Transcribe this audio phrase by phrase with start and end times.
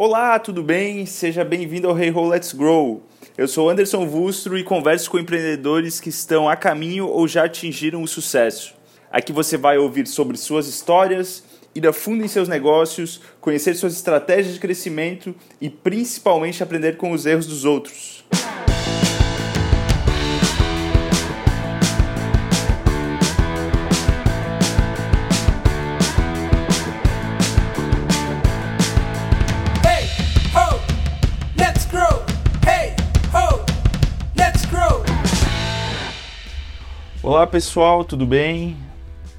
[0.00, 1.04] Olá, tudo bem?
[1.06, 3.02] Seja bem-vindo ao Hey Ho Let's Grow.
[3.36, 8.00] Eu sou Anderson Vustro e converso com empreendedores que estão a caminho ou já atingiram
[8.00, 8.76] o sucesso.
[9.10, 11.42] Aqui você vai ouvir sobre suas histórias,
[11.74, 17.10] ir a fundo em seus negócios, conhecer suas estratégias de crescimento e principalmente aprender com
[17.10, 18.24] os erros dos outros.
[37.38, 38.76] Olá pessoal, tudo bem?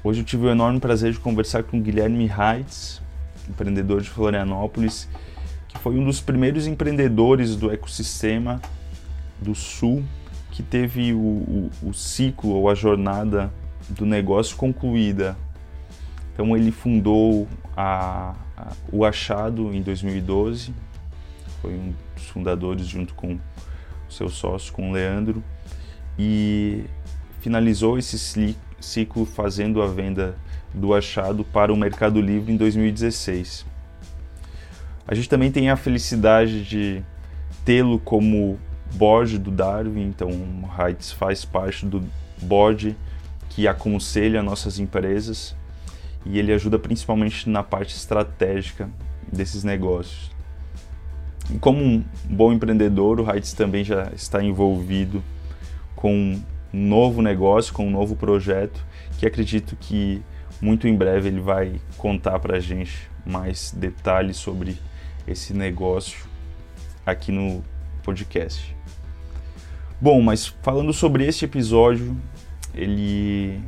[0.02, 3.02] Hoje eu tive o enorme prazer de conversar com Guilherme Reitz,
[3.46, 5.06] empreendedor de Florianópolis,
[5.68, 8.58] que foi um dos primeiros empreendedores do ecossistema
[9.38, 10.02] do Sul
[10.50, 13.52] que teve o, o, o ciclo ou a jornada
[13.90, 15.36] do negócio concluída.
[16.32, 20.72] Então ele fundou a, a- o Achado em 2012,
[21.60, 23.40] foi um dos fundadores junto com o
[24.10, 25.44] seu sócio, com o Leandro,
[26.18, 26.86] e
[27.40, 30.36] finalizou esse ciclo fazendo a venda
[30.72, 33.66] do achado para o Mercado Livre em 2016.
[35.06, 37.02] A gente também tem a felicidade de
[37.64, 38.58] tê-lo como
[38.94, 42.04] board do Darwin, então o Heights faz parte do
[42.40, 42.96] board
[43.48, 45.56] que aconselha nossas empresas
[46.24, 48.88] e ele ajuda principalmente na parte estratégica
[49.32, 50.30] desses negócios.
[51.52, 55.22] E como um bom empreendedor, o Heights também já está envolvido
[55.96, 56.40] com
[56.72, 58.84] novo negócio, com um novo projeto,
[59.18, 60.22] que acredito que
[60.60, 64.76] muito em breve ele vai contar para a gente mais detalhes sobre
[65.26, 66.24] esse negócio
[67.04, 67.64] aqui no
[68.02, 68.74] podcast.
[70.00, 72.16] Bom, mas falando sobre este episódio,
[72.74, 73.60] ele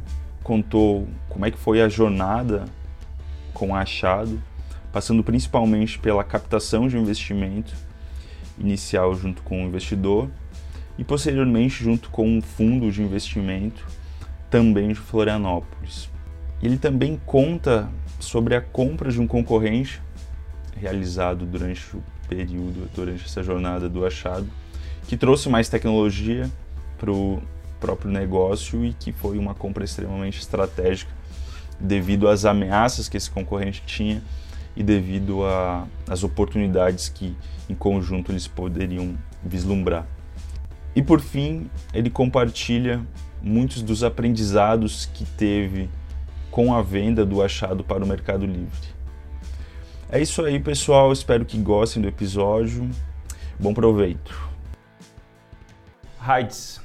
[0.42, 2.64] contou como é que foi a jornada
[3.53, 4.42] com a Achado,
[4.92, 7.75] passando principalmente pela captação de investimento
[8.59, 10.31] inicial junto com o investidor
[10.98, 13.86] e posteriormente junto com um fundo de investimento
[14.50, 16.10] também de Florianópolis.
[16.62, 17.88] Ele também conta
[18.20, 20.00] sobre a compra de um concorrente
[20.76, 24.47] realizado durante o período, durante essa jornada do achado,
[25.08, 26.50] que trouxe mais tecnologia
[26.98, 27.42] para o
[27.81, 31.10] próprio negócio e que foi uma compra extremamente estratégica
[31.81, 34.22] devido às ameaças que esse concorrente tinha
[34.76, 35.41] e devido
[36.08, 37.36] às oportunidades que
[37.69, 40.06] em conjunto eles poderiam vislumbrar.
[40.94, 43.04] E por fim, ele compartilha
[43.41, 45.88] muitos dos aprendizados que teve
[46.50, 48.92] com a venda do achado para o Mercado Livre.
[50.10, 51.10] É isso aí, pessoal.
[51.10, 52.91] Espero que gostem do episódio.
[53.58, 54.50] Bom proveito.
[56.20, 56.81] Heights,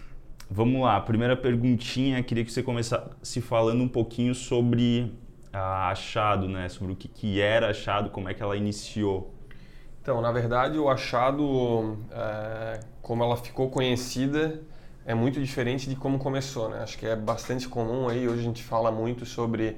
[0.50, 1.01] vamos lá.
[1.01, 5.13] Primeira perguntinha, queria que você começasse falando um pouquinho sobre
[5.51, 6.69] a achado, né?
[6.69, 9.34] Sobre o que, que era achado, como é que ela iniciou.
[10.01, 14.62] Então, na verdade, o achado, é, como ela ficou conhecida,
[15.06, 16.84] é muito diferente de como começou, né?
[16.84, 19.78] Acho que é bastante comum aí, hoje a gente fala muito sobre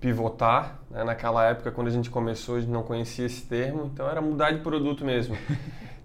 [0.00, 1.04] pivotar, né?
[1.04, 4.52] naquela época quando a gente começou a gente não conhecia esse termo, então era mudar
[4.52, 5.36] de produto mesmo.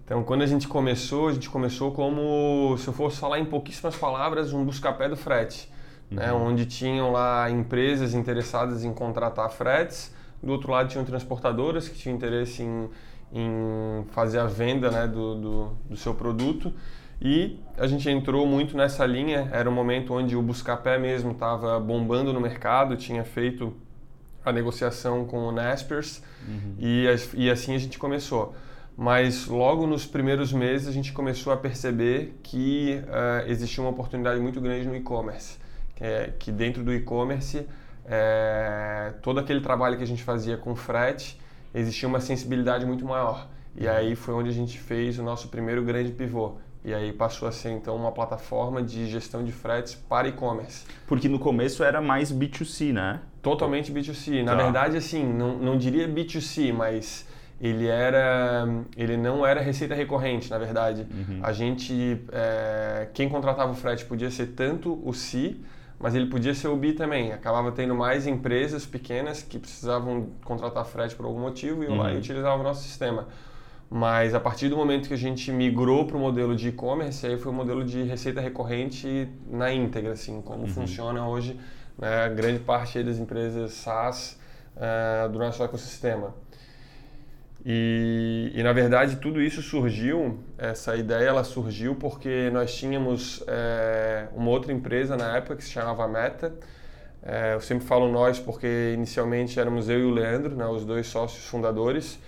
[0.06, 3.96] Então, quando a gente começou, a gente começou como, se eu fosse falar em pouquíssimas
[3.96, 5.68] palavras, um buscapé do frete,
[6.08, 6.32] né?
[6.32, 12.14] onde tinham lá empresas interessadas em contratar fretes, do outro lado tinham transportadoras que tinham
[12.14, 12.88] interesse em,
[13.32, 16.72] em fazer a venda né, do, do, do seu produto.
[17.20, 21.80] E a gente entrou muito nessa linha, era um momento onde o Buscapé mesmo estava
[21.80, 23.72] bombando no mercado, tinha feito
[24.44, 26.22] a negociação com o Naspers
[26.78, 28.54] e, as- e assim a gente começou.
[28.96, 34.38] Mas logo nos primeiros meses a gente começou a perceber que eh, existia uma oportunidade
[34.40, 35.58] muito grande no e-commerce,
[35.96, 37.66] que, é, que dentro do e-commerce
[38.06, 41.38] eh, todo aquele trabalho que a gente fazia com frete
[41.80, 43.46] existia uma sensibilidade muito maior.
[43.78, 46.54] E aí foi onde a gente fez o nosso primeiro grande pivô.
[46.84, 50.84] E aí passou a ser então uma plataforma de gestão de fretes para e-commerce.
[51.06, 53.20] Porque no começo era mais B2C, né?
[53.42, 54.42] Totalmente B2C.
[54.44, 54.62] Na Tá.
[54.62, 57.26] verdade, assim, não, não diria B2C, mas
[57.60, 58.66] ele era,
[58.96, 61.06] ele não era receita recorrente, na verdade.
[61.42, 65.56] A gente, é, quem contratava o frete podia ser tanto o C,
[65.98, 67.32] mas ele podia ser o B também.
[67.32, 72.12] Acabava tendo mais empresas pequenas que precisavam contratar frete por algum motivo e iam lá
[72.12, 73.28] e utilizavam o nosso sistema.
[73.88, 77.38] Mas a partir do momento que a gente migrou para o modelo de e-commerce, aí
[77.38, 81.58] foi o modelo de receita recorrente na íntegra, assim, como funciona hoje
[81.98, 84.38] né, grande parte das empresas SaaS
[84.76, 86.34] eh, do nosso ecossistema.
[87.68, 94.28] E, e, na verdade tudo isso surgiu, essa ideia ela surgiu porque nós tínhamos eh,
[94.36, 96.54] uma outra empresa na época que se chamava Meta.
[97.24, 101.08] Eh, eu sempre falo nós porque inicialmente éramos eu e o Leandro, né, os dois
[101.08, 102.20] sócios fundadores.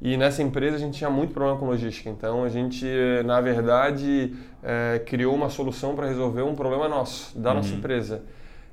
[0.00, 2.08] E nessa empresa a gente tinha muito problema com logística.
[2.08, 2.86] Então a gente,
[3.26, 4.32] na verdade,
[4.62, 8.22] é, criou uma solução para resolver um problema nosso, da nossa empresa.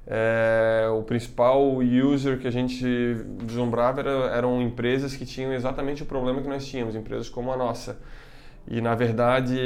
[0.08, 2.86] É, o principal user que a gente
[3.44, 7.58] deslumbrava era, eram empresas que tinham exatamente o problema que nós tínhamos, empresas como a
[7.58, 7.98] nossa.
[8.68, 9.58] E na verdade,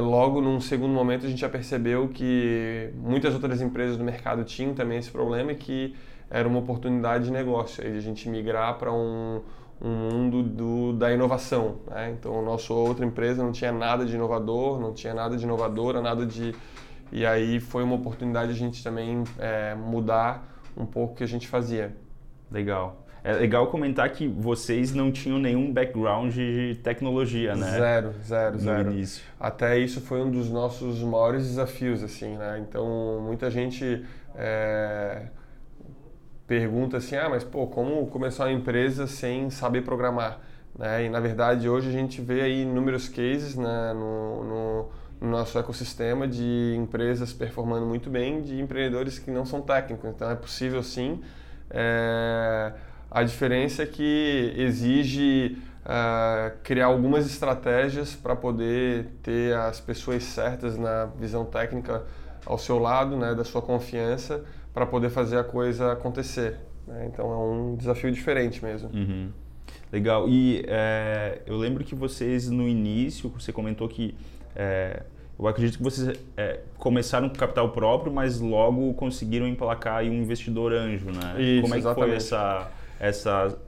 [0.00, 4.74] logo num segundo momento a gente já percebeu que muitas outras empresas do mercado tinham
[4.74, 5.94] também esse problema e que
[6.30, 9.42] era uma oportunidade de negócio, aí a gente migrar para um,
[9.82, 11.76] um mundo do, da inovação.
[11.90, 12.14] Né?
[12.18, 16.00] Então, a nossa outra empresa não tinha nada de inovador, não tinha nada de inovadora,
[16.00, 16.54] nada de.
[17.12, 21.28] E aí foi uma oportunidade a gente também é, mudar um pouco o que a
[21.28, 21.94] gente fazia.
[22.50, 23.04] Legal.
[23.24, 27.70] É legal comentar que vocês não tinham nenhum background de tecnologia, né?
[27.70, 28.90] Zero, zero, No zero.
[28.90, 29.22] início.
[29.38, 32.64] Até isso foi um dos nossos maiores desafios, assim, né?
[32.66, 34.04] Então, muita gente
[34.34, 35.26] é,
[36.46, 40.40] pergunta assim, ah, mas pô, como começar uma empresa sem saber programar?
[40.78, 41.04] Né?
[41.04, 44.88] E na verdade hoje a gente vê aí inúmeros cases né, no, no,
[45.22, 50.10] no nosso ecossistema de empresas performando muito bem, de empreendedores que não são técnicos.
[50.10, 51.20] Então é possível sim.
[51.70, 52.72] É,
[53.08, 60.76] a diferença é que exige ah, criar algumas estratégias para poder ter as pessoas certas
[60.76, 62.02] na visão técnica
[62.44, 64.44] ao seu lado, né, da sua confiança,
[64.74, 66.58] para poder fazer a coisa acontecer.
[66.84, 67.08] né?
[67.12, 68.90] Então é um desafio diferente mesmo.
[68.92, 69.30] Uhum.
[69.92, 70.28] Legal.
[70.28, 74.16] E é, eu lembro que vocês no início, você comentou que
[74.56, 75.02] é,
[75.38, 80.14] eu acredito que vocês é, começaram com capital próprio, mas logo conseguiram emplacar aí um
[80.14, 81.40] investidor anjo, né?
[81.40, 82.16] Isso, Como é que foi exatamente.
[82.16, 82.70] essa,
[83.00, 83.58] essa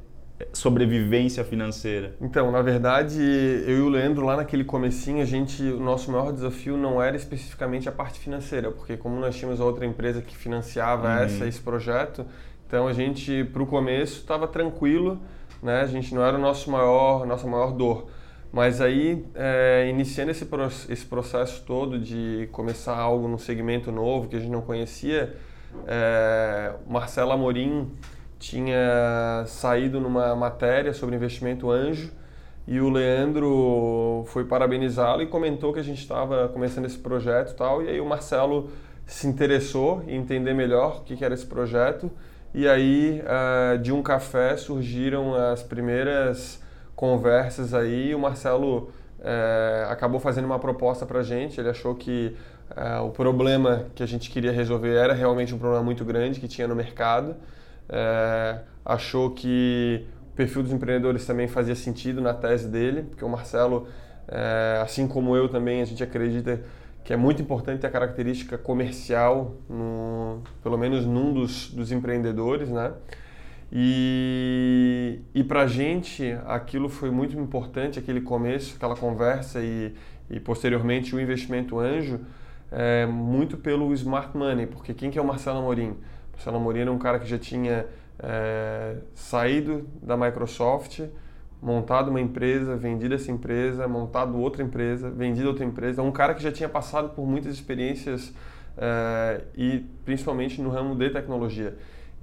[0.53, 2.15] sobrevivência financeira?
[2.21, 6.33] Então, na verdade, eu e o Leandro lá naquele comecinho, a gente, o nosso maior
[6.33, 11.09] desafio não era especificamente a parte financeira, porque como nós tínhamos outra empresa que financiava
[11.09, 11.19] Uhum.
[11.25, 12.25] essa esse projeto,
[12.67, 15.21] então a gente para o começo estava tranquilo,
[15.63, 15.81] né?
[15.81, 18.09] A gente não era o nosso maior, nossa maior dor.
[18.55, 20.47] Mas aí, é, iniciando esse,
[20.89, 25.35] esse processo todo de começar algo num segmento novo que a gente não conhecia,
[25.89, 27.91] é, Marcelo Amorim
[28.39, 32.13] tinha saído numa matéria sobre investimento anjo
[32.65, 37.55] e o Leandro foi parabenizá-lo e comentou que a gente estava começando esse projeto e
[37.57, 37.83] tal.
[37.83, 38.71] E aí o Marcelo
[39.05, 42.09] se interessou em entender melhor o que que era esse projeto.
[42.55, 46.63] E aí, ah, de um café, surgiram as primeiras
[46.95, 48.15] conversas aí.
[48.15, 51.61] O Marcelo eh, acabou fazendo uma proposta para a gente.
[51.61, 52.37] Ele achou que
[52.77, 56.49] ah, o problema que a gente queria resolver era realmente um problema muito grande que
[56.49, 57.37] tinha no mercado.
[57.89, 63.29] Eh, achou que o perfil dos empreendedores também fazia sentido na tese dele, porque o
[63.29, 63.87] Marcelo,
[64.83, 66.61] assim como eu também, a gente acredita
[67.05, 72.71] que é muito importante ter a característica comercial, no, pelo menos num dos, dos empreendedores,
[72.71, 72.93] né?
[73.77, 79.93] E, e para a gente aquilo foi muito importante, aquele começo, aquela conversa e,
[80.31, 82.21] e posteriormente o investimento anjo,
[82.71, 85.97] é, muito pelo smart money, porque quem que é o Marcelo Amorim?
[86.33, 87.85] Marcelo Amorim era um cara que já tinha
[88.21, 91.01] é, saído da Microsoft,
[91.61, 96.01] montado uma empresa, vendido essa empresa, montado outra empresa, vendido outra empresa.
[96.01, 98.33] Um cara que já tinha passado por muitas experiências
[98.77, 101.75] eh, e principalmente no ramo de tecnologia.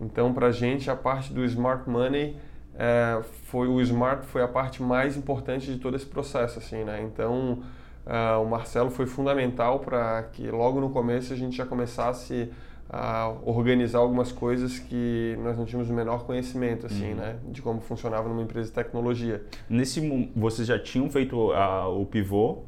[0.02, 2.36] Então, para a gente, a parte do smart money
[2.76, 7.02] eh, foi o smart foi a parte mais importante de todo esse processo, assim, né?
[7.04, 7.60] Então,
[8.06, 12.50] ah, o Marcelo foi fundamental para que logo no começo a gente já começasse
[12.90, 17.38] a organizar algumas coisas que nós não tínhamos o menor conhecimento, assim, né?
[17.48, 19.44] De como funcionava numa empresa de tecnologia.
[19.70, 22.64] Nesse vocês já tinham feito o pivô?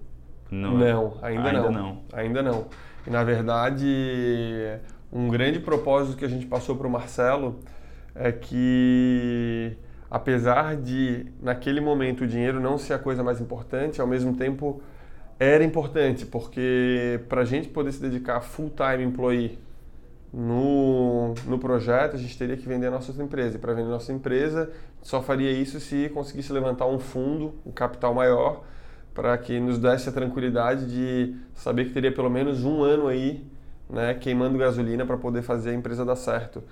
[0.49, 1.71] Não, Não, ainda, Ainda não.
[1.71, 2.01] não.
[2.13, 2.67] Ainda não.
[3.05, 4.79] E na verdade,
[5.13, 7.59] um grande propósito que a gente passou para o Marcelo
[8.15, 9.77] é que,
[10.09, 14.81] apesar de naquele momento o dinheiro não ser a coisa mais importante, ao mesmo tempo
[15.39, 19.59] era importante, porque para a gente poder se dedicar full time employee
[20.33, 23.57] no, no projeto, a gente teria que vender a nossa empresa.
[23.57, 27.71] E para vender a nossa empresa, só faria isso se conseguisse levantar um fundo, um
[27.71, 28.63] capital maior,
[29.13, 33.45] para que nos desse a tranquilidade de saber que teria pelo menos um ano aí,
[33.89, 36.63] né, queimando gasolina para poder fazer a empresa dar certo.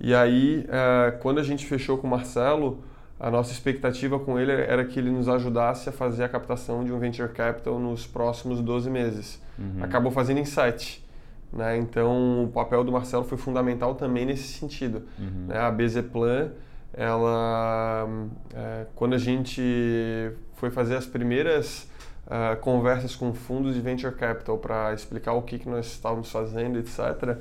[0.00, 2.84] E aí, eh, quando a gente fechou com o Marcelo,
[3.18, 6.92] a nossa expectativa com ele era que ele nos ajudasse a fazer a captação de
[6.92, 9.42] um venture capital nos próximos 12 meses.
[9.82, 11.04] Acabou fazendo em 7.
[11.52, 11.78] Né?
[11.78, 15.02] Então, o papel do Marcelo foi fundamental também nesse sentido.
[15.48, 15.58] Né?
[15.58, 16.50] A BZ Plan,
[16.94, 18.08] ela,
[18.54, 21.90] é, quando a gente foi fazer as primeiras
[22.30, 26.78] ah, conversas com fundos de venture capital para explicar o que, que nós estávamos fazendo,
[26.78, 27.38] etc.,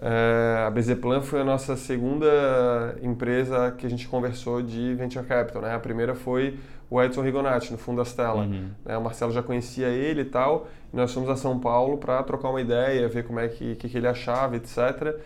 [0.00, 5.62] É, a Bezeplan foi a nossa segunda empresa que a gente conversou de Venture Capital.
[5.62, 5.74] Né?
[5.74, 6.56] A primeira foi
[6.88, 8.44] o Edson Rigonati, no fundo da Stella.
[8.44, 8.70] Uhum.
[8.84, 8.96] Né?
[8.96, 12.50] O Marcelo já conhecia ele e tal, e nós fomos a São Paulo para trocar
[12.50, 15.16] uma ideia, ver como é que, que, que ele achava, etc.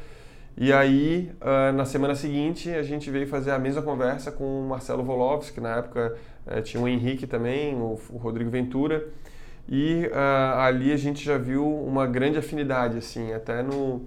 [0.57, 4.69] E aí, uh, na semana seguinte, a gente veio fazer a mesma conversa com o
[4.69, 6.32] Marcelo Volovski, que na época uh,
[6.65, 9.09] tinha o Henrique também, o, o Rodrigo Ventura,
[9.69, 14.03] e uh, ali a gente já viu uma grande afinidade, assim, até no,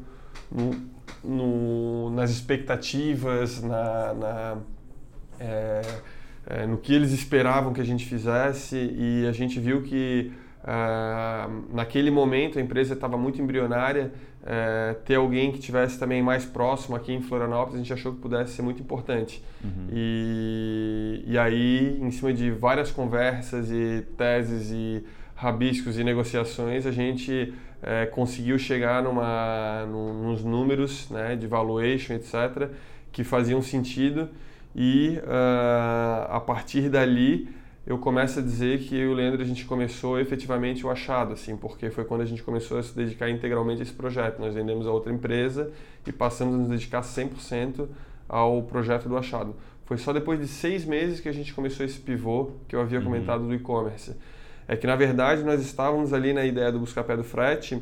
[0.51, 0.75] no,
[1.23, 4.57] no nas expectativas, na, na
[5.39, 5.81] é,
[6.47, 10.31] é, no que eles esperavam que a gente fizesse, e a gente viu que
[11.71, 14.11] naquele momento a empresa estava muito embrionária,
[14.45, 18.19] é, ter alguém que tivesse também mais próximo aqui em Florianópolis, a gente achou que
[18.19, 19.43] pudesse ser muito importante.
[19.63, 19.87] Uhum.
[19.91, 25.03] E, e aí, em cima de várias conversas e teses e
[25.35, 32.13] rabiscos e negociações, a gente é, conseguiu chegar numa, num, nos números né, de valuation,
[32.13, 32.69] etc.,
[33.11, 34.29] que faziam sentido
[34.75, 37.47] e uh, a partir dali
[37.85, 41.33] eu começo a dizer que eu e o Leandro a gente começou efetivamente o achado,
[41.33, 44.39] assim, porque foi quando a gente começou a se dedicar integralmente a esse projeto.
[44.39, 45.71] Nós vendemos a outra empresa
[46.05, 47.87] e passamos a nos dedicar 100%
[48.27, 49.55] ao projeto do achado.
[49.85, 52.97] Foi só depois de seis meses que a gente começou esse pivô que eu havia
[52.97, 53.05] uhum.
[53.05, 54.15] comentado do e-commerce.
[54.67, 57.79] É que na verdade nós estávamos ali na ideia do buscar-pé do frete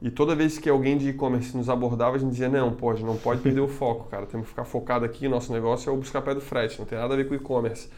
[0.00, 3.16] e toda vez que alguém de e-commerce nos abordava, a gente dizia: não, pode, não
[3.16, 4.26] pode perder o foco, cara.
[4.26, 5.26] Temos que ficar focado aqui.
[5.26, 7.88] Nosso negócio é o buscar-pé do frete, não tem nada a ver com e-commerce.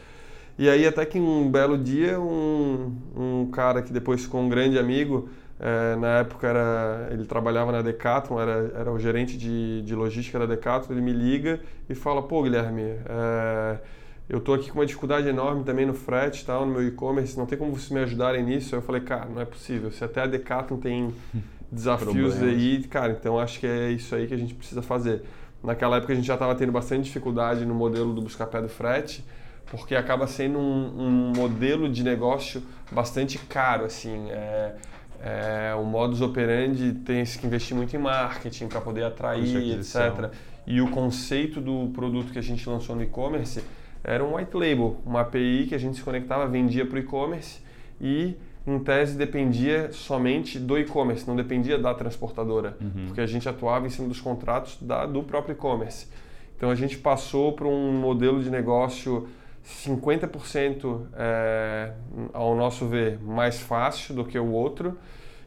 [0.57, 4.79] E aí até que um belo dia um, um cara que depois ficou um grande
[4.79, 9.95] amigo, é, na época era, ele trabalhava na Decathlon, era, era o gerente de, de
[9.95, 11.59] logística da Decathlon, ele me liga
[11.89, 13.77] e fala, pô Guilherme, é,
[14.29, 17.45] eu estou aqui com uma dificuldade enorme também no frete tal, no meu e-commerce, não
[17.45, 18.75] tem como vocês me ajudarem nisso?
[18.75, 21.13] Eu falei, cara, não é possível, se até a Decathlon tem
[21.71, 22.43] desafios Problemas.
[22.43, 25.23] aí, cara, então acho que é isso aí que a gente precisa fazer.
[25.63, 28.69] Naquela época a gente já estava tendo bastante dificuldade no modelo do buscar pé do
[28.69, 29.25] frete,
[29.69, 34.75] porque acaba sendo um, um modelo de negócio bastante caro, assim, é,
[35.21, 40.31] é, o modus operandi tem que investir muito em marketing para poder atrair, etc.
[40.65, 43.63] E o conceito do produto que a gente lançou no e-commerce
[44.03, 47.59] era um white label, uma API que a gente se conectava, vendia para o e-commerce
[47.99, 53.05] e em tese dependia somente do e-commerce, não dependia da transportadora, uhum.
[53.07, 56.07] porque a gente atuava em cima dos contratos da, do próprio e-commerce.
[56.57, 59.27] Então a gente passou para um modelo de negócio
[59.67, 61.91] 50% é,
[62.33, 64.97] ao nosso ver mais fácil do que o outro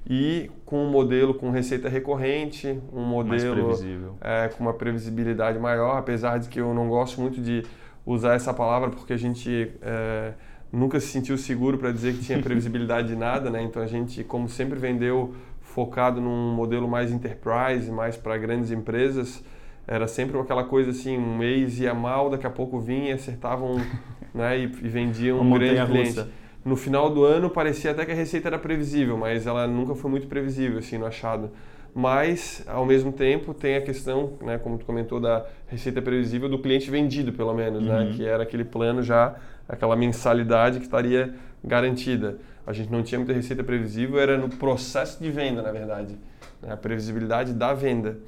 [0.08, 3.78] e com um modelo com receita recorrente, um modelo
[4.20, 7.64] é, com uma previsibilidade maior, apesar de que eu não gosto muito de
[8.04, 10.32] usar essa palavra porque a gente é,
[10.70, 13.62] nunca se sentiu seguro para dizer que tinha previsibilidade de nada, né?
[13.62, 19.42] Então a gente, como sempre vendeu focado num modelo mais enterprise, mais para grandes empresas,
[19.90, 23.74] era sempre aquela coisa assim, um mês ia mal, daqui a pouco vinha, acertavam
[24.32, 26.24] né, e, e vendiam um grande cliente.
[26.64, 30.08] No final do ano parecia até que a receita era previsível, mas ela nunca foi
[30.08, 31.50] muito previsível assim no achado.
[31.92, 36.60] Mas ao mesmo tempo tem a questão, né, como tu comentou da receita previsível do
[36.60, 38.12] cliente vendido, pelo menos, né, Uhum.
[38.12, 39.34] que era aquele plano já,
[39.68, 42.38] aquela mensalidade que estaria garantida.
[42.64, 46.16] A gente não tinha muita receita previsível, era no processo de venda, na verdade,
[46.62, 48.18] né, a previsibilidade da venda.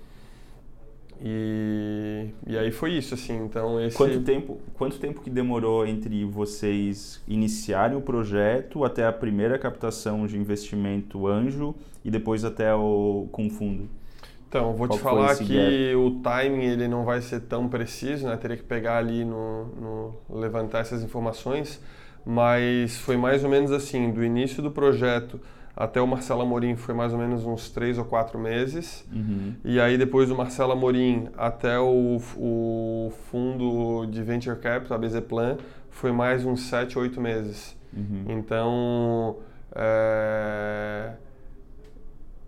[1.25, 3.37] E, e aí foi isso, assim.
[3.45, 9.12] Então esse Quanto tempo, quanto tempo que demorou entre vocês iniciarem o projeto até a
[9.12, 11.75] primeira captação de investimento anjo
[12.05, 13.88] e depois até o com fundo?
[14.49, 18.37] Então, vou Qual te falar que o timing ele não vai ser tão preciso, né?
[18.37, 19.64] Teria que pegar ali no,
[20.29, 21.81] no levantar essas informações,
[22.26, 25.41] mas foi mais ou menos assim, do início do projeto
[25.76, 29.07] até o Marcelo Amorim foi mais ou menos uns três ou quatro meses.
[29.12, 29.55] Uhum.
[29.64, 35.57] E aí depois do Marcelo Amorim até o, o fundo de Venture Capital, a Bezeplan,
[35.91, 37.76] foi mais uns sete, oito meses.
[37.95, 38.25] Uhum.
[38.29, 39.37] Então,
[39.75, 41.12] é,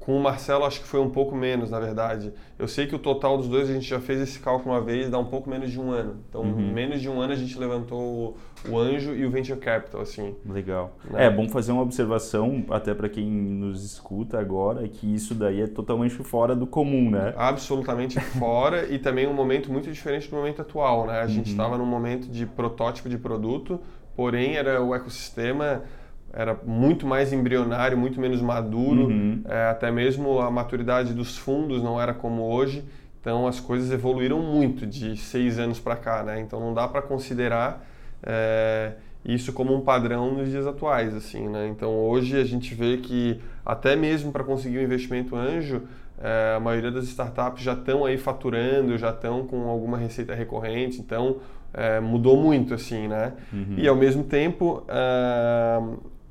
[0.04, 2.30] com o Marcelo acho que foi um pouco menos, na verdade.
[2.58, 5.08] Eu sei que o total dos dois a gente já fez esse cálculo uma vez,
[5.08, 6.16] dá um pouco menos de um ano.
[6.28, 6.72] Então, Uhum.
[6.72, 8.36] menos de um ano a gente levantou
[8.68, 10.34] o, o Anjo e o Venture Capital, assim.
[10.46, 10.94] Legal.
[11.10, 11.24] Né?
[11.26, 15.66] É bom fazer uma observação, até para quem nos escuta agora, que isso daí é
[15.66, 17.32] totalmente fora do comum, né?
[17.36, 21.20] absolutamente fora e também um momento muito diferente do momento atual, né?
[21.20, 23.80] A gente estava num momento de protótipo de produto,
[24.14, 25.82] porém era o ecossistema
[26.36, 29.40] era muito mais embrionário, muito menos maduro, Uhum.
[29.48, 32.84] é, até mesmo a maturidade dos fundos não era como hoje.
[33.20, 36.40] Então as coisas evoluíram muito de seis anos para cá, né?
[36.40, 37.86] Então não dá para considerar
[38.22, 38.92] é,
[39.24, 41.68] isso como um padrão nos dias atuais, assim, né?
[41.68, 45.82] Então hoje a gente vê que até mesmo para conseguir um investimento anjo,
[46.22, 51.00] é, a maioria das startups já estão aí faturando, já estão com alguma receita recorrente,
[51.00, 51.36] então
[51.72, 53.32] é, mudou muito assim, né?
[53.52, 53.74] Uhum.
[53.78, 55.80] E ao mesmo tempo, é,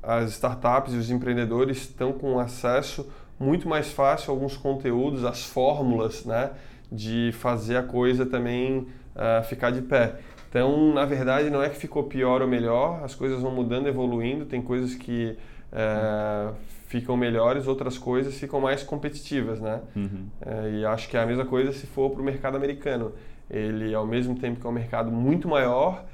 [0.06, 3.08] as startups e os empreendedores estão com acesso
[3.38, 6.50] muito mais fácil a alguns conteúdos, as fórmulas, né?
[6.90, 10.16] De fazer a coisa também é, ficar de pé.
[10.48, 14.44] Então, na verdade, não é que ficou pior ou melhor, as coisas vão mudando, evoluindo,
[14.44, 15.36] tem coisas que
[15.72, 16.52] é,
[16.86, 19.80] ficam melhores, outras coisas ficam mais competitivas, né?
[19.96, 20.26] Uhum.
[20.40, 23.12] É, e acho que é a mesma coisa se for para o mercado americano.
[23.50, 26.04] Ele, ao mesmo tempo que é um mercado muito maior,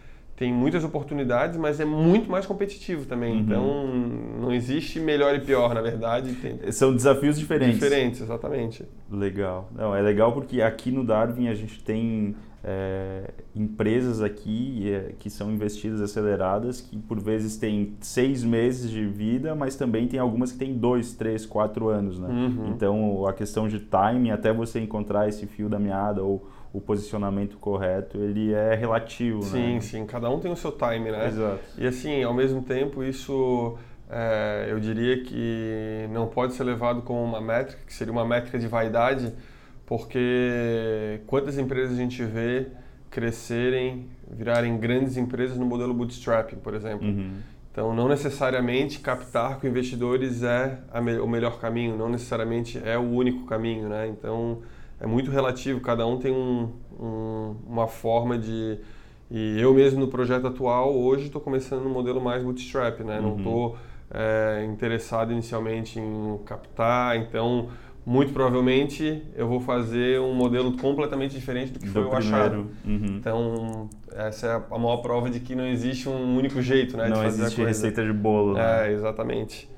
[0.40, 3.35] tem muitas oportunidades, mas é muito mais competitivo também.
[3.35, 3.40] Uhum.
[3.40, 3.87] Então,
[4.40, 6.32] não existe melhor e pior, na verdade.
[6.32, 7.75] Tem São desafios diferentes.
[7.78, 8.82] diferentes, exatamente.
[9.12, 9.68] Legal.
[9.76, 15.28] Não, é legal porque aqui no Darwin a gente tem é, empresas aqui é, que
[15.28, 20.52] são investidas aceleradas que por vezes têm seis meses de vida, mas também tem algumas
[20.52, 22.28] que têm dois, três, quatro anos, né?
[22.28, 22.73] Uhum.
[22.75, 27.57] Então a questão de timing até você encontrar esse fio da meada ou o posicionamento
[27.59, 29.81] correto, ele é relativo, Sim, né?
[29.81, 30.07] sim.
[30.07, 31.27] Cada um tem o seu time, né?
[31.27, 31.61] Exato.
[31.77, 33.77] E assim, ao mesmo tempo, isso
[34.09, 38.59] é, eu diria que não pode ser levado como uma métrica, que seria uma métrica
[38.59, 39.33] de vaidade,
[39.85, 42.69] porque quantas empresas a gente vê
[43.11, 47.07] crescerem, virarem grandes empresas no modelo bootstrapping, por exemplo.
[47.09, 47.39] Uhum.
[47.73, 53.03] Então, não necessariamente captar com investidores é me- o melhor caminho, não necessariamente é o
[53.03, 54.07] único caminho, né?
[54.09, 54.62] Então,
[55.00, 58.78] é muito relativo, cada um tem um, um- uma forma de...
[59.30, 63.21] E eu mesmo no projeto atual, hoje estou começando no modelo mais bootstrap, né?
[63.21, 63.37] Não Uhum.
[63.38, 63.76] estou
[64.64, 67.69] interessado inicialmente em captar, então,
[68.04, 72.66] muito provavelmente, eu vou fazer um modelo completamente diferente do que foi Do o achado.
[72.85, 73.16] Uhum.
[73.19, 77.11] Então, essa é a maior prova de que não existe um único jeito né, de
[77.11, 77.69] Não fazer existe a coisa.
[77.69, 78.54] receita de bolo.
[78.54, 78.88] né?
[78.88, 79.69] É, exatamente.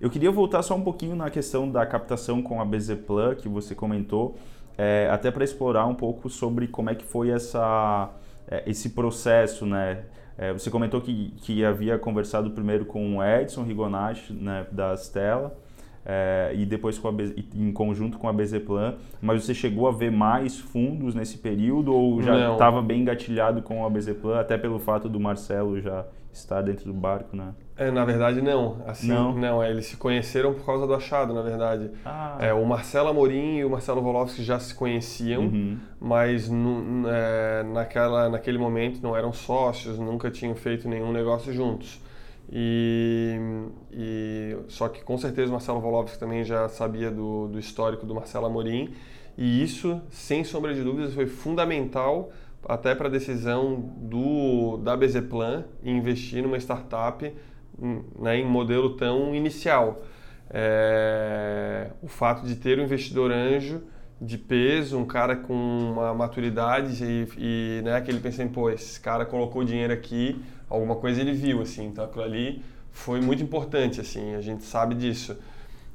[0.00, 3.48] Eu queria voltar só um pouquinho na questão da captação com a BZ Plan que
[3.48, 4.36] você comentou,
[4.78, 8.08] é, até para explorar um pouco sobre como é que foi essa,
[8.48, 10.04] é, esse processo, né?
[10.38, 15.52] É, você comentou que, que havia conversado primeiro com o Edson Rigonati, né, da Stella,
[16.06, 17.12] é, e depois com a
[17.56, 21.92] em conjunto com a BZ Plan, mas você chegou a ver mais fundos nesse período
[21.92, 26.06] ou já estava bem engatilhado com a BZ Plan, até pelo fato do Marcelo já
[26.32, 27.52] estar dentro do barco, né?
[27.78, 28.82] É, na verdade, não.
[28.86, 29.62] Assim, Não?
[29.62, 31.90] é, eles se conheceram por causa do achado, na verdade.
[32.04, 35.78] Ah, É, o Marcelo Amorim e o Marcelo Volovski já se conheciam, Uhum.
[36.00, 42.00] mas nu- é, naquela, naquele momento não eram sócios, nunca tinham feito nenhum negócio juntos.
[42.50, 43.38] E,
[43.92, 48.14] e- só que com certeza o Marcelo Volovski também já sabia do, do histórico do
[48.14, 48.90] Marcelo Amorim
[49.36, 52.30] e isso, sem sombra de dúvidas, foi fundamental
[52.66, 57.32] até para a decisão do da BZ Plan em investir numa startup
[58.18, 60.02] né, em modelo tão inicial.
[60.50, 63.82] É, o fato de ter um investidor anjo
[64.20, 68.68] de peso, um cara com uma maturidade e, e né, que ele pensa em, pô,
[68.70, 73.42] esse cara colocou dinheiro aqui, alguma coisa ele viu, assim, então aquilo ali foi muito
[73.42, 75.36] importante, assim, a gente sabe disso.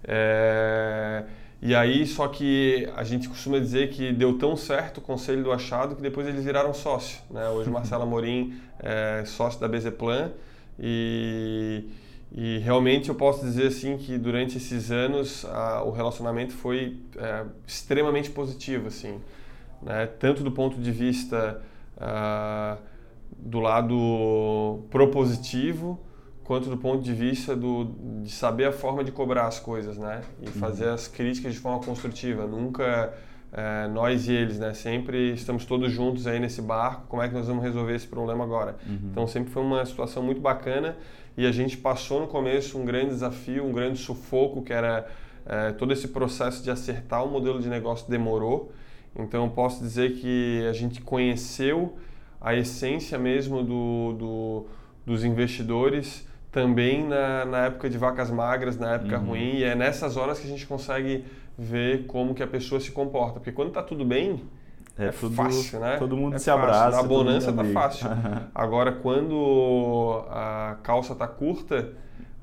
[0.05, 1.23] É,
[1.61, 5.51] e aí, só que a gente costuma dizer que deu tão certo o conselho do
[5.51, 7.47] achado que depois eles viraram sócio, né?
[7.49, 10.31] Hoje o Marcelo Amorim é sócio da BZ Plan
[10.79, 11.85] e,
[12.31, 17.45] e realmente eu posso dizer assim que durante esses anos a, o relacionamento foi é,
[17.67, 19.19] extremamente positivo, assim,
[19.81, 20.07] né?
[20.19, 21.61] Tanto do ponto de vista
[21.97, 22.77] ah,
[23.37, 25.99] do lado propositivo,
[26.43, 30.21] quanto do ponto de vista do, de saber a forma de cobrar as coisas, né?
[30.41, 32.45] E fazer as críticas de forma construtiva.
[32.45, 33.13] Nunca
[33.55, 34.73] é, nós e eles, né?
[34.73, 37.03] Sempre estamos todos juntos aí nesse barco.
[37.07, 38.75] Como é que nós vamos resolver esse problema agora?
[39.11, 40.97] Então sempre foi uma situação muito bacana
[41.37, 45.07] e a gente passou no começo um grande desafio, um grande sufoco que era
[45.45, 48.71] é, todo esse processo de acertar o modelo de negócio demorou.
[49.15, 51.95] Então eu posso dizer que a gente conheceu
[52.41, 54.65] a essência mesmo do, do
[55.05, 59.25] dos investidores também na, na época de vacas magras, na época Uhum.
[59.25, 61.25] ruim, e é nessas horas que a gente consegue
[61.57, 63.33] ver como que a pessoa se comporta.
[63.39, 64.41] Porque quando está tudo bem,
[64.97, 65.97] É é, tudo- fácil, né?
[65.97, 66.63] todo mundo É se fácil.
[66.63, 67.73] abraça, Na mundo bonança tá amigo.
[67.73, 68.07] fácil.
[68.53, 71.91] Agora, quando a calça tá curta,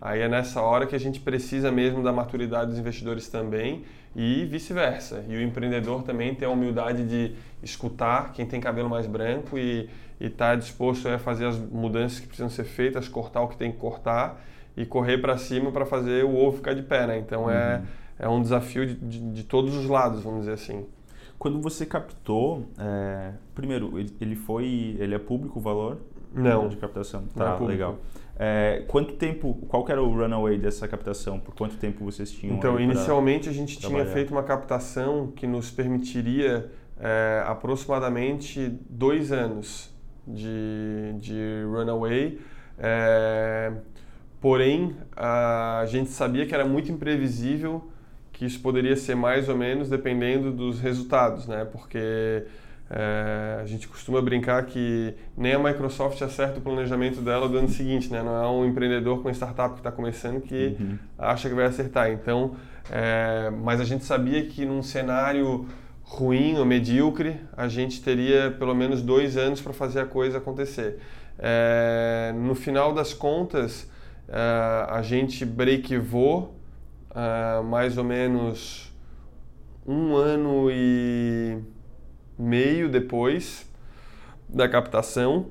[0.00, 3.84] aí é nessa hora que a gente precisa mesmo da maturidade dos investidores também
[4.16, 5.24] e vice-versa.
[5.28, 9.88] E o empreendedor também tem a humildade de escutar quem tem cabelo mais branco e
[10.20, 13.78] estar disposto a fazer as mudanças que precisam ser feitas, cortar o que tem que
[13.78, 14.40] cortar
[14.76, 17.18] e correr para cima para fazer o ovo ficar de pé, né?
[17.18, 17.80] Então é,
[18.20, 20.86] é um desafio de, de, de todos os lados, vamos dizer assim.
[21.38, 25.96] Quando você captou, é, primeiro, ele, foi, ele é público o valor
[26.34, 26.68] Não.
[26.68, 27.24] de captação?
[27.34, 27.70] É Tá, público.
[27.72, 27.98] legal.
[28.38, 31.40] É, quanto tempo, qual era o runaway dessa captação?
[31.40, 32.56] Por quanto tempo vocês tinham?
[32.56, 34.12] Então, inicialmente a gente tinha trabalhar?
[34.12, 39.90] feito uma captação que nos permitiria é, aproximadamente dois anos
[40.26, 42.38] de, de runaway.
[42.78, 43.72] É,
[44.40, 47.89] porém, a gente sabia que era muito imprevisível
[48.40, 51.66] que isso poderia ser mais ou menos dependendo dos resultados, né?
[51.70, 52.42] Porque
[52.90, 57.68] é, a gente costuma brincar que nem a Microsoft acerta o planejamento dela do ano
[57.68, 58.22] seguinte, né?
[58.22, 60.96] Não é um empreendedor com startup que está começando que Uhum.
[61.18, 62.10] acha que vai acertar.
[62.10, 62.52] Então,
[62.90, 65.66] é, mas a gente sabia que num cenário
[66.02, 70.98] ruim ou medíocre, a gente teria pelo menos dois anos para fazer a coisa acontecer.
[71.38, 73.86] É, no final das contas,
[74.26, 76.58] é, a gente breakivou
[77.14, 78.92] é, mais ou menos
[79.86, 81.58] um ano e
[82.38, 83.68] meio depois
[84.48, 85.46] da captação,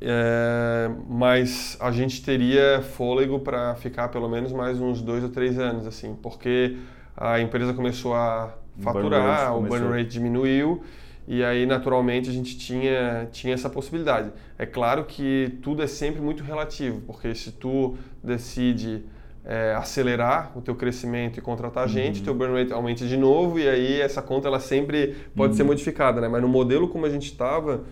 [0.00, 5.58] é, mas a gente teria fôlego para ficar pelo menos mais uns dois ou três
[5.58, 6.76] anos, assim, porque
[7.16, 10.82] a empresa começou a burn faturar, rate o burn rate diminuiu
[11.26, 14.30] e aí naturalmente a gente tinha, tinha essa possibilidade.
[14.58, 19.04] É claro que tudo é sempre muito relativo, porque se tu decide
[19.46, 23.68] é, acelerar o teu crescimento e contratar gente, teu burn rate aumenta de novo e
[23.68, 26.26] aí essa conta ela sempre pode ser modificada, né?
[26.26, 27.84] Mas no modelo como a gente estava,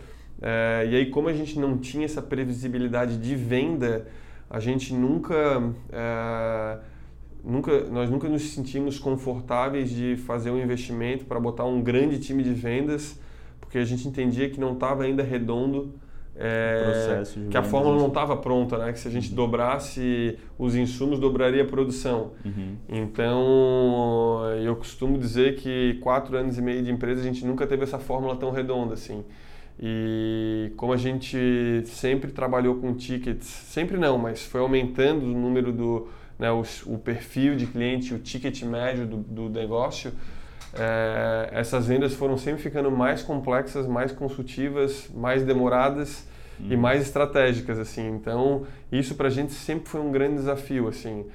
[0.42, 4.08] é, e aí como a gente não tinha essa previsibilidade de venda,
[4.50, 5.62] a gente nunca,
[5.92, 6.78] é,
[7.44, 12.42] nunca nós nunca nos sentimos confortáveis de fazer um investimento para botar um grande time
[12.42, 13.18] de vendas,
[13.60, 15.94] porque a gente entendia que não estava ainda redondo.
[16.36, 18.92] É, que a fórmula não estava pronta, né?
[18.92, 22.32] Que se a gente dobrasse os insumos, dobraria a produção.
[22.44, 22.76] Uhum.
[22.88, 27.84] Então, eu costumo dizer que quatro anos e meio de empresa a gente nunca teve
[27.84, 29.24] essa fórmula tão redonda assim.
[29.78, 35.72] E como a gente sempre trabalhou com tickets, sempre não, mas foi aumentando o número
[35.72, 40.12] do, né, o, o perfil de cliente, o ticket médio do, do negócio,
[40.76, 46.26] é, essas vendas foram sempre ficando mais complexas, mais consultivas, mais demoradas
[46.60, 48.08] e mais estratégicas assim.
[48.08, 51.26] Então isso para a gente sempre foi um grande desafio assim.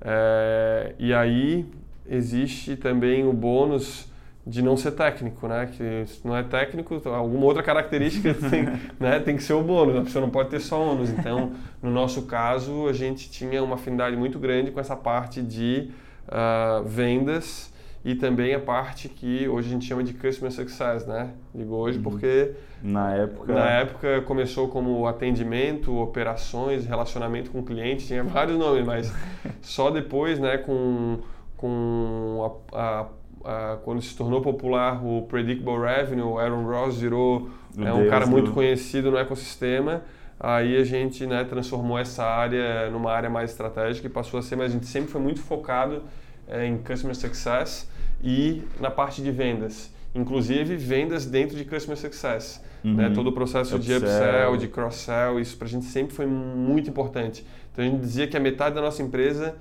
[0.00, 1.66] É, e aí
[2.08, 4.08] existe também o bônus
[4.46, 5.68] de não ser técnico, né?
[5.76, 9.18] Que se não é técnico, alguma outra característica tem, né?
[9.18, 9.96] tem que ser o bônus.
[9.96, 11.10] A pessoa não pode ter só ônus.
[11.10, 15.90] Então, no nosso caso, a gente tinha uma afinidade muito grande com essa parte de
[16.28, 17.74] ah, vendas
[18.08, 21.30] e também a parte que hoje a gente chama de customer success, né?
[21.52, 23.52] Digo hoje porque Na época.
[23.52, 29.12] na época começou como atendimento, operações, relacionamento com cliente, tinha vários nomes, mas
[29.60, 31.18] só depois, né, com,
[31.56, 33.06] com a, a-
[33.44, 38.24] a- quando se tornou popular o Predictable Revenue, Aaron Ross virou é, um Deus cara
[38.26, 40.02] muito do- conhecido no ecossistema.
[40.38, 44.54] Aí a gente né, transformou essa área numa área mais estratégica e passou a ser,
[44.54, 46.02] mas a gente sempre foi muito focado
[46.46, 47.88] eh, em Customer Success
[48.22, 49.92] e na parte de vendas.
[50.14, 52.62] Inclusive vendas dentro de Customer Success.
[52.82, 53.08] né?
[53.08, 53.12] Uhum.
[53.14, 53.98] Todo o processo de Upsell.
[53.98, 57.44] upsell, de cross-sell, isso para a gente sempre foi muito importante.
[57.72, 59.54] Então a gente dizia que a metade da nossa empresa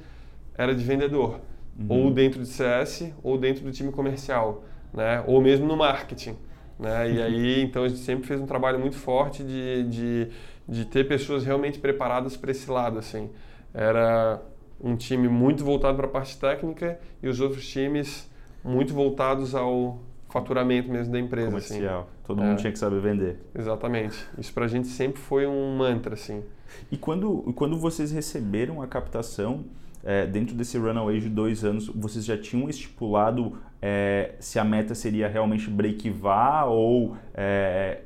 [0.57, 1.39] era de vendedor,
[1.77, 1.85] Uhum.
[2.05, 4.63] ou dentro de CS, ou dentro do time comercial,
[4.93, 5.21] né?
[5.27, 6.37] ou mesmo no marketing.
[6.79, 7.11] Né?
[7.11, 10.27] E aí, então a gente sempre fez um trabalho muito forte de, de,
[10.69, 12.97] de ter pessoas realmente preparadas para esse lado.
[12.97, 13.29] Assim.
[13.73, 14.41] Era
[14.79, 18.29] um time muito voltado para a parte técnica e os outros times
[18.65, 19.99] muito voltados ao
[20.30, 21.56] faturamento mesmo da empresa.
[21.58, 21.75] assim.
[21.75, 22.10] comercial.
[22.25, 22.45] Todo É.
[22.45, 23.39] mundo tinha que saber vender.
[23.54, 24.17] Exatamente.
[24.38, 26.43] Isso pra gente sempre foi um mantra, assim.
[26.91, 29.63] E quando, quando vocês receberam a captação,
[30.04, 34.93] é, dentro desse runaway de dois anos, vocês já tinham estipulado é, se a meta
[34.95, 36.21] seria realmente break-even
[36.67, 38.01] ou é,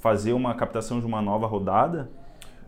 [0.00, 2.10] fazer uma captação de uma nova rodada?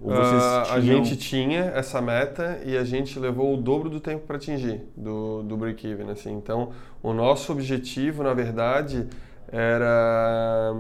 [0.07, 4.37] Ah, A gente tinha essa meta e a gente levou o dobro do tempo para
[4.37, 6.33] atingir do, do break-even, assim.
[6.35, 6.71] Então,
[7.03, 9.07] o nosso objetivo, na verdade,
[9.51, 10.73] era...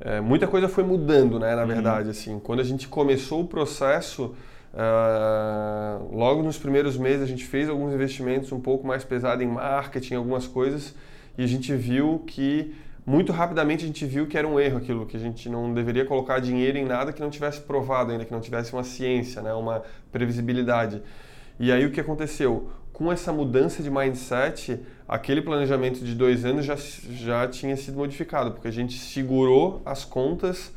[0.00, 2.38] é, muita coisa foi mudando, né, na verdade, assim.
[2.38, 4.34] Quando a gente começou o processo,
[4.74, 9.48] ah, logo nos primeiros meses a gente fez alguns investimentos um pouco mais pesados em
[9.48, 10.94] marketing, algumas coisas,
[11.36, 15.06] e a gente viu que muito rapidamente a gente viu que era um erro aquilo,
[15.06, 18.32] que a gente não deveria colocar dinheiro em nada que não tivesse provado ainda, que
[18.32, 21.02] não tivesse uma ciência, né, uma previsibilidade.
[21.58, 22.70] E aí o que aconteceu?
[22.92, 28.52] Com essa mudança de mindset, aquele planejamento de dois anos já, já tinha sido modificado,
[28.52, 30.72] porque a gente segurou as contas,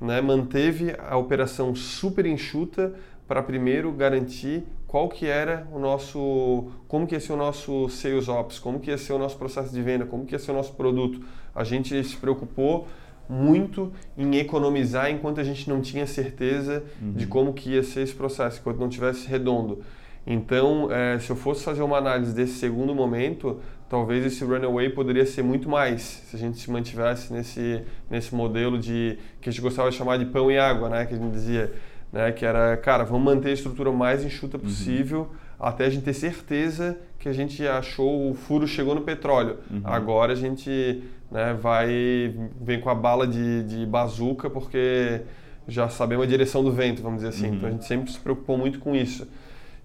[0.00, 2.94] né, manteve a operação super enxuta
[3.26, 8.28] para primeiro garantir qual que era o nosso, como que ia ser o nosso sales
[8.28, 10.54] ops, como que ia ser o nosso processo de venda, como que ia ser o
[10.54, 11.20] nosso produto.
[11.56, 12.86] A gente se preocupou
[13.28, 18.14] muito em economizar enquanto a gente não tinha certeza de como que ia ser esse
[18.14, 19.82] processo, enquanto não tivesse redondo.
[20.26, 25.24] Então, eh, se eu fosse fazer uma análise desse segundo momento, talvez esse runaway poderia
[25.24, 29.62] ser muito mais se a gente se mantivesse nesse nesse modelo de que a gente
[29.62, 31.06] gostava de chamar de pão e água, né?
[31.06, 31.72] Que a gente dizia,
[32.16, 32.32] né?
[32.32, 36.12] Que era, cara, vamos manter a estrutura o mais enxuta possível até a gente ter
[36.12, 39.58] certeza que a gente achou o furo chegou no petróleo.
[39.84, 45.22] Agora a gente né, vai vem com a bala de, de bazuca porque
[45.66, 47.54] já sabemos a direção do vento, vamos dizer assim.
[47.54, 49.26] Então a gente sempre se preocupou muito com isso.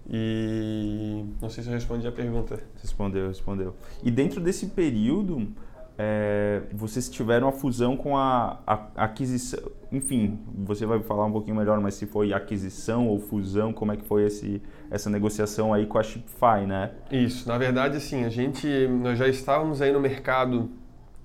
[0.08, 2.60] E não sei se eu respondi a pergunta.
[2.80, 3.74] Respondeu, respondeu.
[4.02, 5.48] E dentro desse período,
[5.98, 9.60] é, vocês tiveram a fusão com a, a- a aquisição.
[9.90, 13.96] Enfim, você vai falar um pouquinho melhor, mas se foi aquisição ou fusão, como é
[13.96, 16.92] que foi esse, essa negociação aí com a Shipify, né?
[17.10, 18.66] Isso, na verdade, assim, a gente,
[19.02, 20.70] nós já estávamos aí no mercado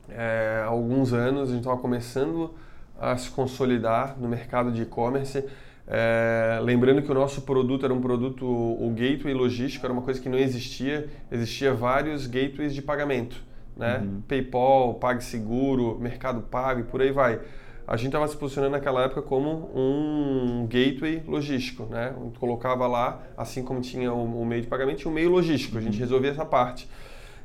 [0.10, 2.54] é, há alguns anos, a gente estava começando
[3.00, 5.46] a se consolidar no mercado de e-commerce.
[5.90, 10.20] É, lembrando que o nosso produto era um produto, o gateway logístico era uma coisa
[10.20, 13.42] que não existia, existia vários gateways de pagamento,
[13.78, 14.06] né?
[14.28, 17.40] PayPal, PagSeguro, Mercado Pago e por aí vai.
[17.88, 22.14] A gente estava se posicionando naquela época como um gateway logístico, né?
[22.20, 25.30] A gente colocava lá, assim como tinha o, o meio de pagamento, tinha o meio
[25.30, 26.90] logístico, a gente resolvia essa parte.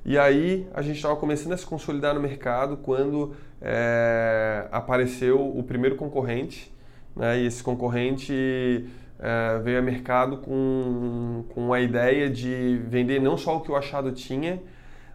[0.04, 5.62] E aí a gente estava começando a se consolidar no mercado quando é, apareceu o
[5.62, 6.72] primeiro concorrente,
[7.14, 7.38] né?
[7.38, 8.84] E esse concorrente
[9.20, 13.76] é, veio a mercado com, com a ideia de vender não só o que o
[13.76, 14.60] Achado tinha,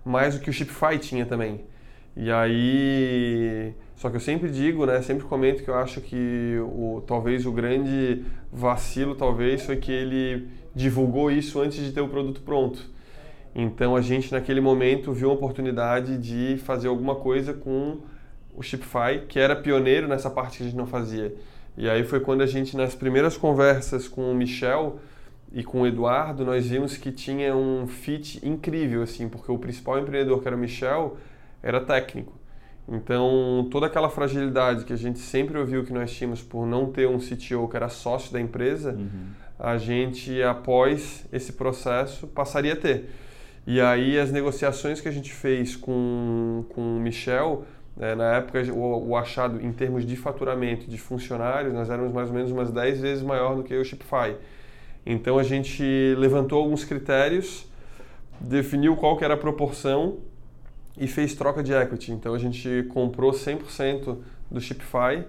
[0.07, 1.65] mas o que o Shipify tinha também.
[2.15, 7.03] E aí, só que eu sempre digo, né, sempre comento que eu acho que o,
[7.05, 12.41] talvez o grande vacilo talvez foi que ele divulgou isso antes de ter o produto
[12.41, 12.81] pronto.
[13.53, 17.99] Então a gente naquele momento viu a oportunidade de fazer alguma coisa com
[18.55, 21.35] o Shipify, que era pioneiro nessa parte que a gente não fazia.
[21.75, 24.99] E aí foi quando a gente nas primeiras conversas com o Michel
[25.51, 29.99] e com o Eduardo, nós vimos que tinha um fit incrível assim, porque o principal
[29.99, 31.17] empreendedor que era o Michel
[31.63, 32.33] era técnico.
[32.89, 37.07] Então, toda aquela fragilidade que a gente sempre ouviu que nós tínhamos por não ter
[37.07, 38.97] um CTO que era sócio da empresa,
[39.59, 43.09] a gente, após esse processo, passaria a ter.
[43.65, 47.65] E aí, as negociações que a gente fez com, com o Michel,
[47.99, 52.29] eh, na época, o, o achado em termos de faturamento de funcionários, nós éramos mais
[52.29, 54.37] ou menos umas 10 vezes maior do que o Shopify.
[55.09, 55.83] Então, a gente
[56.17, 57.65] levantou alguns critérios,
[58.39, 60.17] definiu qual que era a proporção
[60.97, 62.11] e fez troca de equity.
[62.11, 64.17] Então a gente comprou 100%
[64.49, 65.23] do Shopify,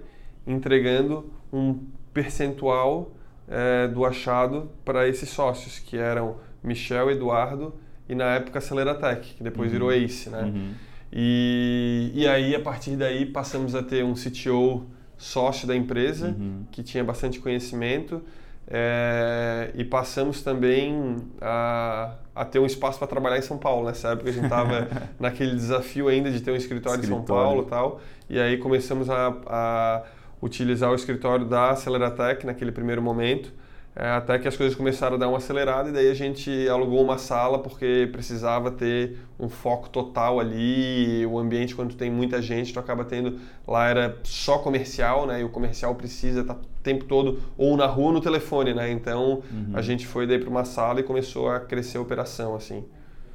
[0.45, 1.79] entregando um
[2.13, 3.11] percentual
[3.47, 7.73] eh, do achado para esses sócios, que eram Michel, Eduardo
[8.07, 10.41] e na época Aceleratec, que depois virou Ace, né?
[10.43, 10.71] Uhum.
[11.13, 14.85] E, e aí, a partir daí, passamos a ter um CTO
[15.17, 16.63] sócio da empresa, Uhum.
[16.71, 18.21] que tinha bastante conhecimento,
[18.71, 23.87] é, e passamos também a, a ter um espaço para trabalhar em São Paulo.
[23.87, 24.87] Nessa época, a gente estava
[25.19, 27.43] naquele desafio ainda de ter um escritório, em São Escritório.
[27.43, 30.03] Paulo e tal, e aí começamos a, a
[30.39, 33.51] utilizar o escritório da Aceleratec naquele primeiro momento,
[33.95, 37.03] é, até que as coisas começaram a dar uma acelerada e daí a gente alugou
[37.03, 41.25] uma sala porque precisava ter um foco total ali.
[41.25, 43.39] O ambiente, quando tem muita gente, tu acaba tendo.
[43.67, 45.41] Lá era só comercial, né?
[45.41, 48.91] E o comercial precisa estar o tempo todo ou na rua ou no telefone, né?
[48.91, 49.41] Então
[49.73, 52.83] a gente foi daí para uma sala e começou a crescer a operação, assim.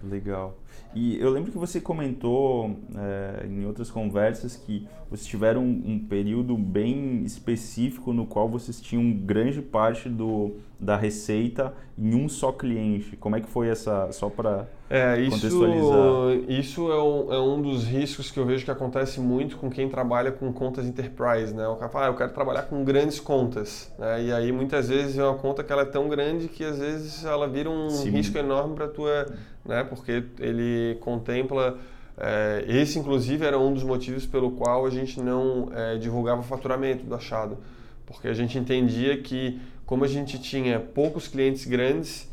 [0.02, 0.58] Legal.
[0.94, 5.98] E eu lembro que você comentou é, em outras conversas que vocês tiveram um, um
[5.98, 12.50] período bem específico no qual vocês tinham grande parte do, da receita em um só
[12.52, 13.16] cliente.
[13.16, 16.50] Como é que foi essa, só para É, isso, contextualizar?
[16.50, 19.88] isso é um, é um dos riscos que eu vejo que acontece muito com quem
[19.88, 21.66] trabalha com contas enterprise, né?
[21.68, 24.24] O cara fala, ah, eu quero trabalhar com grandes contas, né?
[24.24, 27.24] E aí muitas vezes é uma conta que ela é tão grande que às vezes
[27.24, 28.10] ela vira um Sim.
[28.10, 29.26] risco enorme para tua,
[29.64, 29.84] né?
[29.84, 31.78] Porque ele contempla
[32.16, 36.44] é, esse inclusive era um dos motivos pelo qual a gente não é, divulgava o
[36.44, 37.58] faturamento do achado,
[38.06, 42.28] porque a gente entendia que como a gente tinha poucos clientes grandes,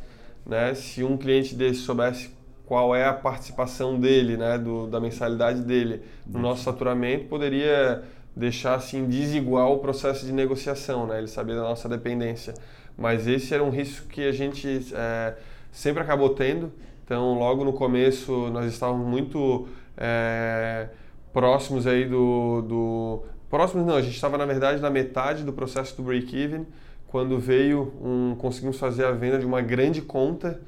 [0.45, 0.73] né?
[0.73, 2.29] Se um cliente desse soubesse
[2.65, 8.01] qual é a participação dele, né, do, da mensalidade dele no nosso faturamento, poderia
[8.33, 11.17] deixar assim desigual o processo de negociação, né?
[11.17, 12.53] Ele sabia da nossa dependência.
[12.97, 15.35] Mas esse era um risco que a gente é,
[15.69, 16.71] sempre acabou tendo.
[17.03, 20.87] Então, logo no começo, nós estávamos muito é,
[21.33, 25.95] próximos aí do, do próximos não, a gente estava na verdade na metade do processo
[25.95, 26.65] do break-even
[27.07, 30.59] quando veio um conseguimos fazer a venda de uma grande conta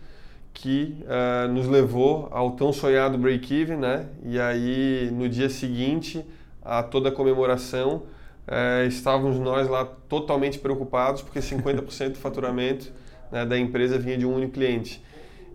[0.53, 4.05] que ah, nos levou ao tão sonhado break-even, né?
[4.23, 6.23] E aí no dia seguinte
[6.61, 8.03] a toda a comemoração,
[8.47, 12.91] é, estávamos nós lá totalmente preocupados, porque 50% do faturamento
[13.31, 15.03] né, da empresa vinha de um único cliente.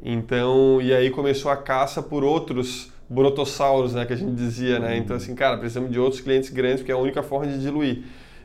[0.03, 4.97] Então, e aí começou a caça por outros brotossauros, né, que a gente dizia, né?
[4.97, 8.03] Então, assim, cara, precisamos de outros clientes grandes, porque é a única forma de diluir.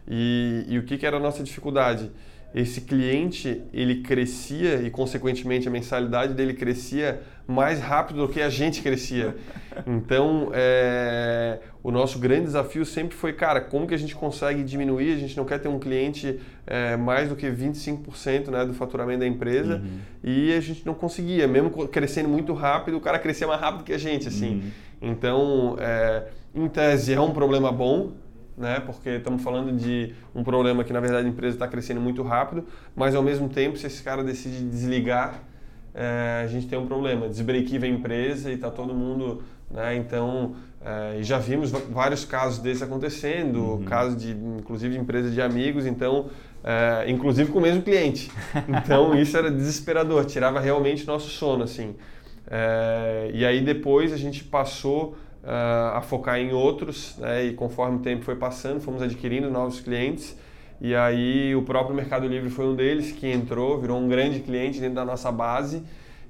[0.08, 2.12] E, e o que, que era a nossa dificuldade?
[2.54, 8.50] Esse cliente, ele crescia e, consequentemente, a mensalidade dele crescia mais rápido do que a
[8.50, 9.36] gente crescia.
[9.86, 15.14] Então, é, o nosso grande desafio sempre foi, cara, como que a gente consegue diminuir?
[15.14, 19.20] A gente não quer ter um cliente é, mais do que 25% né, do faturamento
[19.20, 20.00] da empresa Uhum.
[20.24, 23.94] e a gente não conseguia, mesmo crescendo muito rápido, o cara crescia mais rápido que
[23.94, 24.56] a gente, assim.
[24.56, 24.72] Uhum.
[25.02, 26.24] Então, é,
[26.56, 28.12] em tese, é um problema bom,
[28.58, 28.80] né?
[28.80, 32.66] Porque estamos falando de um problema que, na verdade, a empresa está crescendo muito rápido,
[32.96, 35.42] mas, ao mesmo tempo, se esse cara decide desligar,
[35.94, 37.28] é, a gente tem um problema.
[37.28, 39.44] Desbreakiva a empresa e está todo mundo...
[39.72, 39.96] Né?
[39.96, 45.86] Então, é, já vimos vários casos desses acontecendo, casos de, inclusive, de empresas de amigos,
[45.86, 46.28] então...
[46.64, 48.32] é, inclusive com o mesmo cliente.
[48.70, 51.96] Então, isso era desesperador, tirava realmente nosso sono, assim.
[52.46, 57.98] É, e aí depois a gente passou ah, a focar em outros, né, e conforme
[57.98, 60.38] o tempo foi passando, fomos adquirindo novos clientes.
[60.82, 64.80] E aí o próprio Mercado Livre foi um deles que entrou, virou um grande cliente
[64.80, 65.84] dentro da nossa base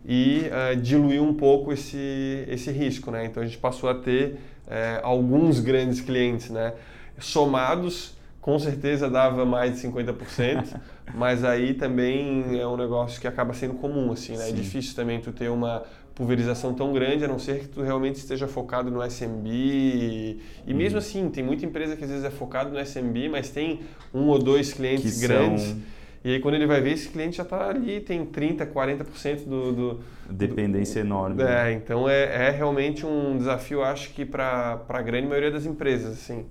[0.05, 3.09] e ah, diluiu um pouco esse, esse risco.
[3.11, 3.25] Né?
[3.25, 6.49] Então a gente passou a ter eh, alguns grandes clientes.
[6.49, 6.73] Né?
[7.19, 10.79] Somados, com certeza dava mais de 50%,
[11.15, 14.11] mas aí também é um negócio que acaba sendo comum.
[14.11, 14.49] Assim, né?
[14.49, 15.83] É difícil também tu ter uma
[16.15, 19.47] pulverização tão grande, a não ser que tu realmente esteja focado no SMB.
[19.49, 20.77] E, e Uhum.
[20.77, 23.79] mesmo assim, tem muita empresa que às vezes é focado no SMB, mas tem
[24.13, 25.63] um ou dois clientes Que grandes.
[25.63, 25.77] são-
[26.25, 29.71] E aí quando ele vai ver, esse cliente já está ali, tem 30%, 40% do,
[29.73, 29.99] do,
[30.29, 31.43] Dependência enorme.
[31.43, 31.71] né?
[31.71, 36.13] é, então é, é realmente um desafio, acho que para a grande maioria das empresas,
[36.13, 36.45] assim.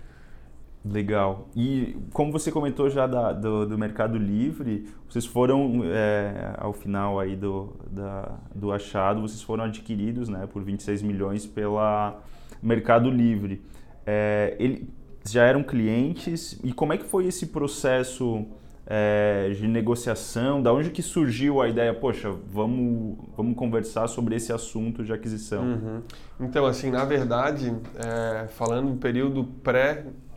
[0.84, 1.48] Legal.
[1.54, 7.20] E como você comentou já da- do, do Mercado Livre, vocês foram, é, ao final
[7.20, 12.20] aí do, da- do achado, vocês foram adquiridos né, por 26 milhões pela
[12.60, 13.62] Mercado Livre.
[14.04, 14.88] É, ele,
[15.24, 18.44] já eram clientes e como é que foi esse processo
[18.84, 20.60] é, de negociação?
[20.60, 25.62] Da onde que surgiu a ideia, poxa, vamos, vamos conversar sobre esse assunto de aquisição?
[25.62, 26.02] Uhum.
[26.40, 29.44] Então, assim, na verdade, é, falando do período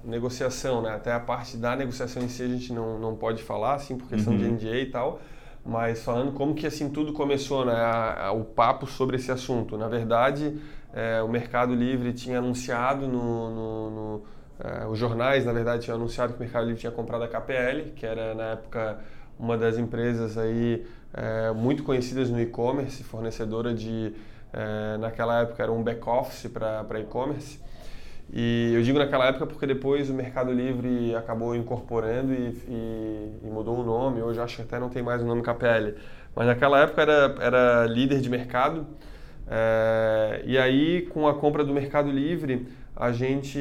[0.05, 3.75] pré-negociação, né, até a parte da negociação em si a gente não, não pode falar,
[3.75, 4.51] assim, por questão de Uhum.
[4.51, 5.19] NDA e tal,
[5.65, 9.77] mas falando como que assim tudo começou, né, a- a- o papo sobre esse assunto.
[9.77, 10.57] Na verdade,
[10.93, 14.23] é, o Mercado Livre tinha anunciado no, no- no,
[14.59, 17.91] é, os jornais, na verdade, tinham anunciado que o Mercado Livre tinha comprado a KPL,
[17.95, 18.99] que era na época
[19.39, 24.13] uma das empresas aí é, muito conhecidas no e-commerce, fornecedora de
[24.53, 27.59] é, naquela época era um back-office para e-commerce.
[28.33, 33.47] E eu digo naquela época porque depois o Mercado Livre acabou incorporando e, e- e
[33.47, 34.21] mudou o nome.
[34.21, 35.93] Hoje acho que até não tem mais o nome KPL.
[36.35, 38.85] Mas naquela época era, era líder de mercado.
[39.47, 43.59] É, e aí, com a compra do Mercado Livre, a gente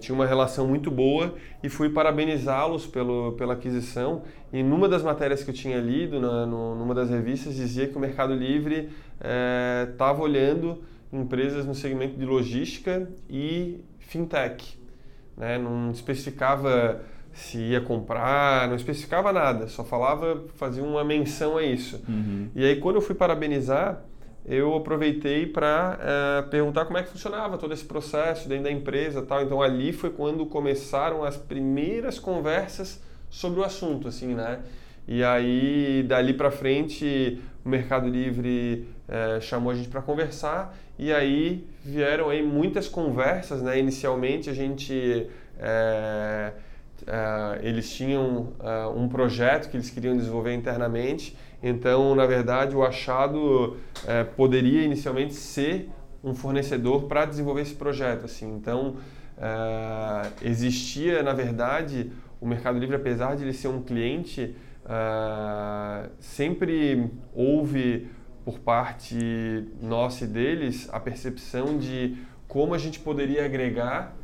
[0.00, 4.22] tinha uma relação muito boa e fui parabenizá-los pela aquisição.
[4.52, 7.96] E numa das matérias que eu tinha lido, na, no- numa das revistas, dizia que
[7.96, 8.88] o Mercado Livre
[9.92, 14.78] estava olhando empresas no segmento de logística e fintech.
[15.36, 15.58] Né?
[15.58, 22.02] Não especificava se ia comprar, não especificava nada, só falava, fazia uma menção a isso.
[22.08, 22.48] Uhum.
[22.54, 24.02] E aí, quando eu fui parabenizar,
[24.46, 29.42] eu aproveitei para perguntar como é que funcionava todo esse processo dentro da empresa tal.
[29.42, 34.60] Então, ali foi quando começaram as primeiras conversas sobre o assunto, assim, né?
[35.06, 41.12] E aí, dali para frente, o Mercado Livre eh, chamou a gente para conversar e
[41.12, 43.78] aí vieram aí muitas conversas, né?
[43.78, 45.26] Inicialmente, a gente...
[45.58, 46.52] eh,
[47.06, 52.82] eh, eles tinham eh, um projeto que eles queriam desenvolver internamente, então, na verdade, o
[52.82, 55.90] Achado eh, poderia inicialmente ser
[56.24, 58.24] um fornecedor para desenvolver esse projeto.
[58.24, 58.48] Assim.
[58.56, 58.96] Então,
[59.38, 64.54] eh, existia, na verdade, o Mercado Livre, apesar de ele ser um cliente,
[66.20, 68.06] sempre houve
[68.46, 69.18] por parte
[69.82, 74.14] nossa e deles a percepção de como a gente poderia agregar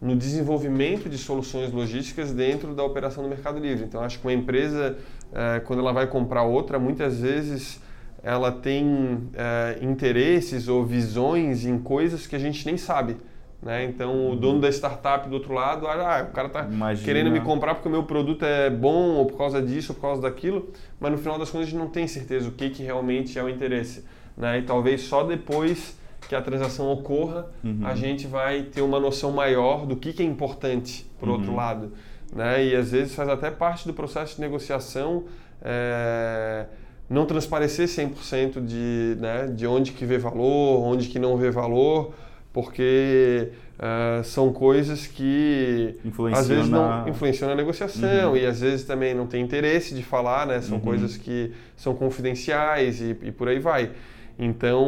[0.00, 3.84] no desenvolvimento de soluções logísticas dentro da operação do Mercado Livre.
[3.84, 4.96] Então, acho que uma empresa,
[5.34, 7.78] eh, quando ela vai comprar outra, muitas vezes
[8.22, 13.18] ela tem eh, interesses ou visões em coisas que a gente nem sabe.
[13.60, 13.84] Né?
[13.86, 16.62] Então, o dono da startup do outro lado, ah, o cara está
[17.04, 20.02] querendo me comprar porque o meu produto é bom, ou por causa disso, ou por
[20.02, 20.68] causa daquilo,
[21.00, 23.42] mas no final das contas a gente não tem certeza o que, que realmente é
[23.42, 24.04] o interesse.
[24.36, 24.60] Né?
[24.60, 25.98] E talvez só depois
[26.28, 27.80] que a transação ocorra, Uhum.
[27.84, 31.56] a gente vai ter uma noção maior do que, que é importante, por outro Uhum.
[31.56, 31.92] lado.
[32.32, 32.64] Né?
[32.66, 35.24] E às vezes faz até parte do processo de negociação
[35.62, 36.66] é,
[37.10, 42.12] não transparecer 100% de, né, de onde que vê valor, onde que não vê valor,
[42.52, 48.36] porque é, são coisas que Influenciam às vezes na- não influenciam na negociação Uhum.
[48.36, 50.60] e às vezes também não tem interesse de falar, né?
[50.60, 50.82] São Uhum.
[50.82, 53.90] coisas que são confidenciais e, e por aí vai.
[54.38, 54.82] Então,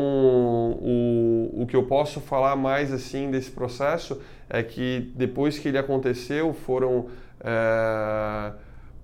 [0.81, 5.79] o, o que eu posso falar mais assim desse processo é que depois que ele
[5.79, 7.07] aconteceu foram
[7.43, 8.53] é,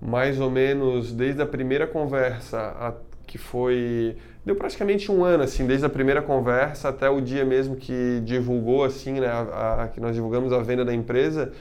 [0.01, 2.93] mais ou menos desde a primeira conversa a-
[3.25, 4.15] que foi
[4.47, 8.83] deu praticamente um ano assim desde a primeira conversa até o dia mesmo que divulgou
[8.85, 11.51] assim né a, a- que nós divulgamos a venda da empresa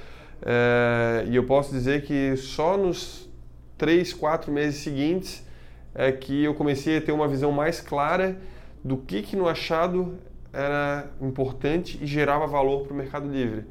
[0.43, 3.29] é, e eu posso dizer que só nos
[3.77, 5.45] três quatro meses seguintes
[5.95, 8.37] é que eu comecei a ter uma visão mais clara
[8.85, 10.17] do que que no achado
[10.53, 13.65] era importante e gerava valor para o Mercado Livre,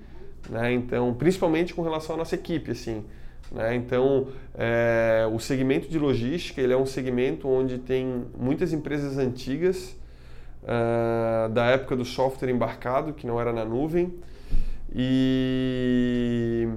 [0.49, 0.73] né?
[0.73, 3.05] Então, principalmente com relação à nossa equipe, assim,
[3.51, 3.75] né?
[3.75, 9.95] Então, é, o segmento de logística ele é um segmento onde tem muitas empresas antigas
[10.67, 14.13] ah, da época do software embarcado que não era na nuvem
[14.93, 16.67] e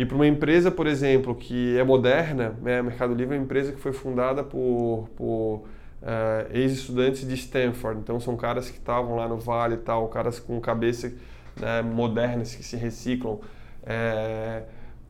[0.00, 3.70] e para uma empresa, por exemplo, que é moderna, né, Mercado Livre é uma empresa
[3.70, 5.64] que foi fundada por, por
[6.00, 8.00] eh, ex-estudantes de Stanford.
[8.00, 11.12] Então, são caras que estavam lá no Vale e tal, caras com cabeça
[11.60, 13.40] né, modernas que se reciclam.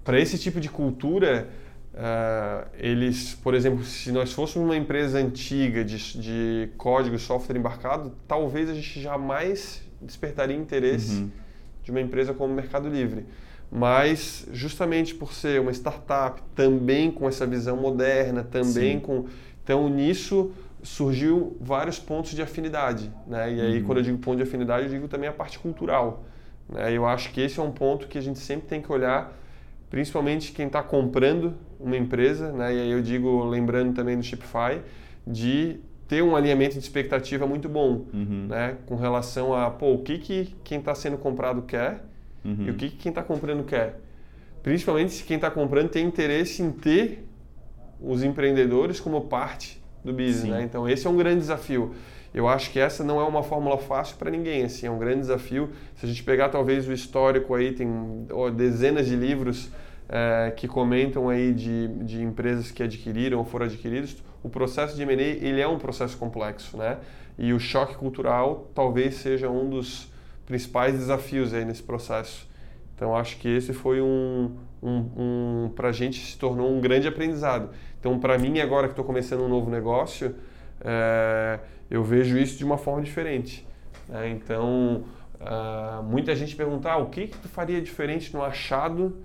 [0.05, 1.49] Para esse tipo de cultura,
[1.95, 7.57] eh, eles, por exemplo, se nós fôssemos uma empresa antiga de, de código e software
[7.57, 11.31] embarcado, talvez a gente jamais despertaria interesse Uhum.
[11.83, 13.27] de uma empresa como o Mercado Livre.
[13.73, 19.01] Mas, justamente por ser uma startup, também com essa visão moderna, também Sim.
[19.01, 19.27] com.
[19.63, 20.51] Então, nisso
[20.83, 23.13] surgiu vários pontos de afinidade.
[23.29, 23.53] Né?
[23.55, 23.85] E aí, Uhum.
[23.85, 26.25] quando eu digo ponto de afinidade, eu digo também a parte cultural.
[26.69, 26.93] Né?
[26.93, 29.33] Eu acho que esse é um ponto que a gente sempre tem que olhar,
[29.91, 32.75] principalmente quem está comprando uma empresa, né?
[32.75, 34.81] e aí eu digo, lembrando também do Shopify,
[35.27, 38.47] de ter um alinhamento de expectativa muito bom Uhum.
[38.49, 42.05] né, com relação a pô, o que, que quem está sendo comprado quer
[42.45, 42.65] Uhum.
[42.67, 44.01] e o que, que quem está comprando quer.
[44.63, 47.27] Principalmente se quem está comprando tem interesse em ter
[48.01, 50.49] os empreendedores como parte do business.
[50.51, 50.63] Né?
[50.63, 51.95] Então, esse é um grande desafio.
[52.33, 54.65] Eu acho que essa não é uma fórmula fácil para ninguém.
[54.65, 55.71] Assim, é um grande desafio.
[55.97, 57.89] Se a gente pegar talvez o histórico aí, tem
[58.55, 59.71] dezenas de livros
[60.13, 64.17] eh, que comentam aí de, de empresas que adquiriram ou foram adquiridas.
[64.43, 66.99] O processo de M&A ele é um processo complexo, né?
[67.39, 70.09] E o choque cultural talvez seja um dos
[70.47, 72.49] principais desafios aí nesse processo.
[72.97, 77.07] Então acho que esse foi um, um, um para a gente se tornou um grande
[77.07, 77.71] aprendizado.
[78.01, 80.35] Então para mim agora que estou começando um novo negócio,
[80.81, 81.61] é,
[81.91, 83.67] eu vejo isso de uma forma diferente.
[84.09, 84.29] né?
[84.31, 85.05] Então
[85.41, 89.17] ah, muita gente pergunta ah, o que que tu faria diferente no achado,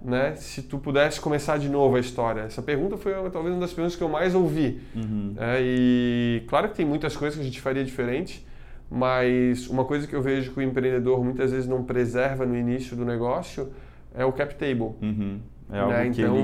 [0.00, 0.34] né?
[0.36, 2.42] Se tu pudesse começar de novo a história.
[2.42, 4.80] Essa pergunta foi talvez uma das perguntas que eu mais ouvi.
[4.94, 5.34] Uhum.
[5.38, 8.46] É, e claro que tem muitas coisas que a gente faria diferente,
[8.90, 12.94] mas uma coisa que eu vejo que o empreendedor muitas vezes não preserva no início
[12.94, 13.72] do negócio
[14.14, 14.94] é o cap table.
[15.00, 15.40] Uhum.
[15.72, 16.10] É algo né?
[16.10, 16.36] que Então,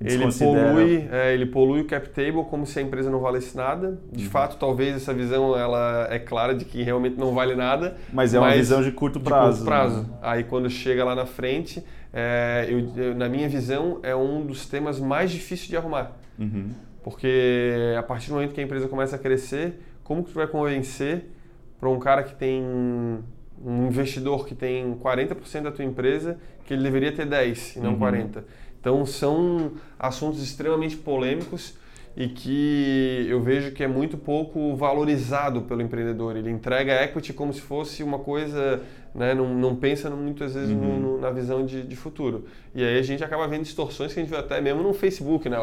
[0.00, 3.56] ele Ele polui, é, ele polui o cap table como se a empresa não valesse
[3.56, 3.98] nada.
[4.12, 4.30] De Uhum.
[4.30, 7.96] fato, talvez essa visão ela é clara de que realmente não vale nada.
[8.12, 9.58] Mas é uma visão de curto de prazo.
[9.58, 10.02] curto prazo.
[10.02, 10.08] né?
[10.20, 14.66] Aí quando chega lá na frente, é, eu- eu- na minha visão, é um dos
[14.68, 16.12] temas mais difíceis de arrumar.
[16.38, 16.70] Uhum.
[17.02, 20.46] Porque a partir do momento que a empresa começa a crescer, como que tu vai
[20.46, 21.26] convencer
[21.78, 22.62] para um cara que tem
[23.64, 27.92] um investidor que tem 40% da tua empresa que ele deveria ter 10 e não
[27.92, 27.98] Uhum.
[27.98, 28.44] 40?
[28.84, 31.72] Então são assuntos extremamente polêmicos
[32.14, 36.36] e que eu vejo que é muito pouco valorizado pelo empreendedor.
[36.36, 38.82] Ele entrega equity como se fosse uma coisa,
[39.14, 41.00] né, não, não pensa muitas vezes no- Uhum.
[41.00, 42.44] no- na visão de, de futuro.
[42.74, 45.48] E aí a gente acaba vendo distorções que a gente vê até mesmo no Facebook,
[45.48, 45.56] né?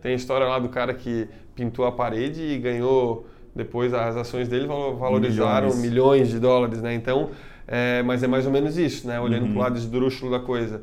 [0.00, 4.48] Tem a história lá do cara que pintou a parede e ganhou depois as ações
[4.48, 5.82] dele valo- valorizaram Milhões.
[5.82, 6.94] milhões, de dólares, né?
[6.94, 7.28] Então,
[7.68, 9.20] é, mas é mais ou menos isso, né?
[9.20, 9.50] Olhando Uhum.
[9.52, 10.82] para o lado esdrúxulo da coisa.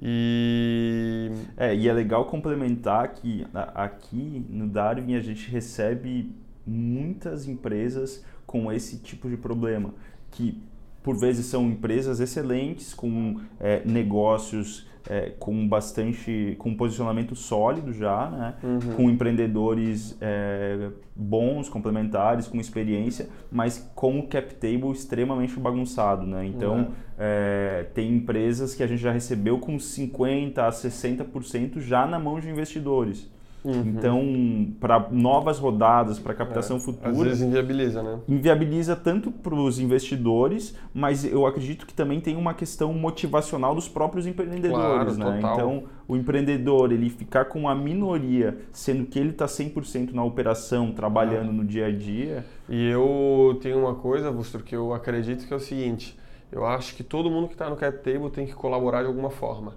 [0.00, 6.32] E É, e é legal complementar que aqui no Darwin a gente recebe
[6.66, 9.94] muitas empresas com esse tipo de problema,
[10.30, 10.60] que
[11.02, 17.92] por vezes são empresas excelentes, com é, negócios é, com bastante, com um posicionamento sólido
[17.92, 18.54] já, né?
[18.62, 18.94] Uhum.
[18.96, 26.44] com empreendedores é, bons, complementares, com experiência, mas com o cap table extremamente bagunçado, né?
[26.46, 26.88] Então,
[27.18, 32.40] é, tem empresas que a gente já recebeu com 50% a 60% já na mão
[32.40, 33.30] de investidores.
[33.70, 36.82] Então, para novas rodadas, para captação Uhum.
[36.82, 38.18] É, futura, Às vezes inviabiliza, né?
[38.28, 43.88] inviabiliza tanto para os investidores, mas eu acredito que também tem uma questão motivacional dos
[43.88, 45.36] próprios empreendedores, Claro, né?
[45.40, 45.54] total.
[45.54, 50.92] Então, o empreendedor, ele ficar com uma minoria, sendo que ele está 100% na operação,
[50.92, 55.52] trabalhando no dia a dia, E eu tenho uma coisa, Bustor, que eu acredito que
[55.52, 56.18] é o seguinte:
[56.50, 59.30] eu acho que todo mundo que está no cap table tem que colaborar de alguma
[59.30, 59.74] forma.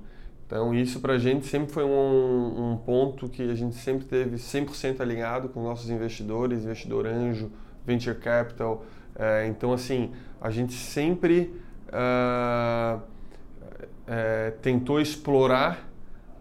[0.50, 4.38] Então, isso para a gente sempre foi um, um ponto que a gente sempre teve
[4.38, 7.52] 100% alinhado com nossos investidores, investidor anjo,
[7.86, 8.84] venture capital.
[9.16, 11.54] É, então, assim, a gente sempre
[11.94, 12.98] ah,
[14.08, 15.88] é, tentou explorar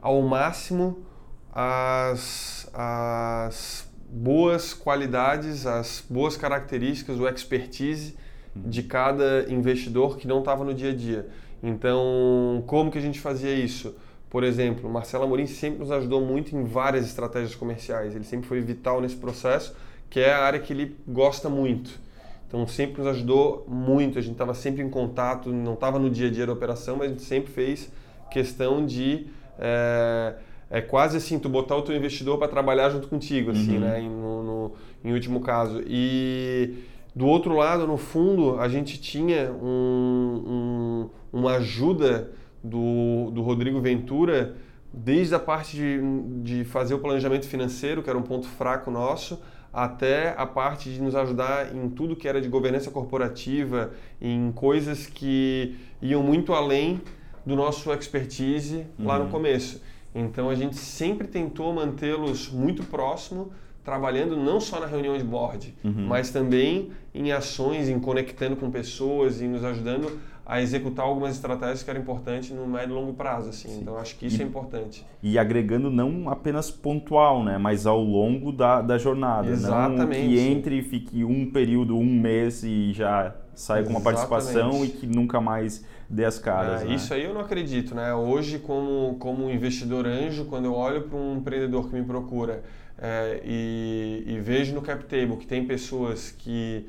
[0.00, 1.04] ao máximo
[1.52, 8.16] as, as boas qualidades, as boas características, o expertise
[8.56, 11.28] de cada investidor que não estava no dia a dia.
[11.62, 13.94] Então, como que a gente fazia isso?
[14.30, 18.14] Por exemplo, Marcelo Amorim sempre nos ajudou muito em várias estratégias comerciais.
[18.14, 19.74] Ele sempre foi vital nesse processo,
[20.10, 21.98] que é a área que ele gosta muito.
[22.46, 24.18] Então, sempre nos ajudou muito.
[24.18, 27.06] A gente estava sempre em contato, não estava no dia a dia da operação, mas
[27.06, 27.90] a gente sempre fez
[28.30, 29.26] questão de
[29.58, 30.34] é,
[30.70, 33.80] é quase assim tu botar o teu investidor para trabalhar junto contigo, assim, Uhum.
[33.80, 34.00] né?
[34.00, 34.72] Em, no, no-
[35.04, 35.82] em último caso.
[35.86, 36.74] E
[37.18, 41.10] do outro lado, no fundo, a gente tinha um, um-
[41.40, 42.30] uma ajuda
[42.62, 44.54] do, do Rodrigo Ventura
[44.92, 46.00] desde a parte de,
[46.42, 49.40] de fazer o planejamento financeiro, que era um ponto fraco nosso,
[49.72, 53.90] até a parte de nos ajudar em tudo que era de governança corporativa,
[54.20, 57.00] em coisas que iam muito além
[57.44, 59.82] do nosso expertise lá no começo.
[60.14, 63.50] Então a gente sempre tentou mantê-los muito próximo,
[63.92, 69.40] trabalhando não só na reunião de board, mas também em ações, em conectando com pessoas
[69.40, 73.48] e nos ajudando a executar algumas estratégias que eram importantes no médio e longo prazo.
[73.50, 73.80] Assim.
[73.80, 75.06] Então acho que isso E- é importante.
[75.22, 77.56] e agregando não apenas pontual, né?
[77.58, 79.46] Mas ao longo da, da jornada.
[79.46, 80.20] Não Exatamente.
[80.28, 84.88] que entre e fique um período, um mês e já saia com uma participação e
[84.88, 86.82] que nunca mais dê as caras.
[86.82, 86.94] É, né?
[86.94, 88.14] Isso aí eu não acredito, né?
[88.14, 92.62] Hoje, como, como investidor anjo, quando eu olho para um empreendedor que me procura
[93.00, 96.86] é, e, e vejo no cap table que tem pessoas que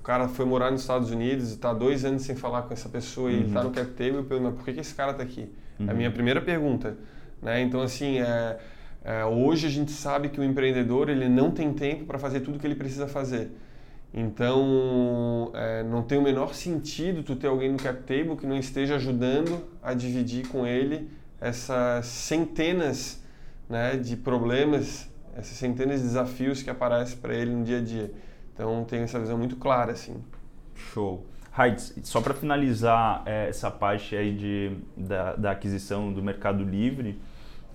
[0.00, 2.88] o cara foi morar nos Estados Unidos e está dois anos sem falar com essa
[2.88, 5.22] pessoa e está no cap table, eu pergunto, mas por que, que esse cara está
[5.22, 5.48] aqui?
[5.80, 6.96] É a minha primeira pergunta.
[7.42, 7.60] Né?
[7.60, 8.58] Então, assim, é,
[9.04, 12.58] é, hoje a gente sabe que o empreendedor ele não tem tempo para fazer tudo
[12.58, 13.50] que ele precisa fazer.
[14.14, 18.56] Então, é, não tem o menor sentido tu ter alguém no cap table que não
[18.56, 21.10] esteja ajudando a dividir com ele
[21.40, 23.22] essas centenas
[23.68, 25.08] né, de problemas,
[25.38, 28.12] essas centenas de desafios que aparecem para ele no dia a dia.
[28.54, 30.22] Então, tem essa visão muito clara, assim.
[30.74, 31.26] Show.
[31.58, 37.18] Heights, só para finalizar é, essa parte aí de, da, da aquisição do Mercado Livre,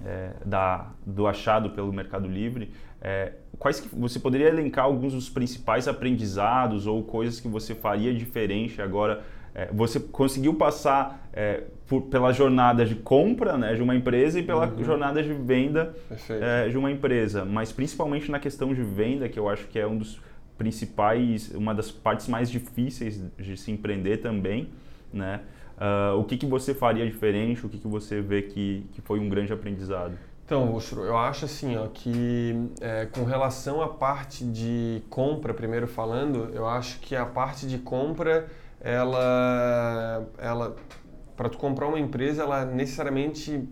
[0.05, 5.29] é, da, do achado pelo Mercado Livre, é, quais que você poderia elencar alguns dos
[5.29, 9.23] principais aprendizados ou coisas que você faria diferente agora?
[9.53, 14.43] É, você conseguiu passar é, por- pela jornada de compra né, de uma empresa e
[14.43, 15.93] pela jornada de venda
[16.41, 19.85] é, de uma empresa, mas principalmente na questão de venda, que eu acho que é
[19.85, 20.19] um dos
[20.57, 24.69] principais, uma das partes mais difíceis de se empreender também,
[25.11, 25.41] né?
[25.77, 27.65] Ah, o que, que você faria diferente?
[27.65, 30.13] O que, que você vê que, que foi um grande aprendizado?
[30.45, 35.87] Então, Ushro, eu acho assim, ó, que é, com relação à parte de compra, primeiro
[35.87, 38.47] falando, eu acho que a parte de compra,
[38.81, 40.75] ela, ela
[41.35, 43.67] para tu comprar uma empresa, ela necessariamente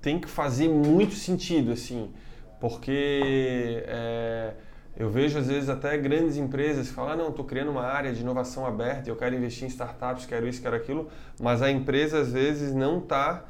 [0.00, 2.12] tem que fazer muito sentido, assim,
[2.60, 4.54] porque é,
[4.96, 8.12] eu vejo às vezes até grandes empresas que falam, ah, não, estou criando uma área
[8.12, 11.08] de inovação aberta, eu quero investir em startups, quero isso, quero aquilo,
[11.40, 13.44] mas a empresa às vezes não está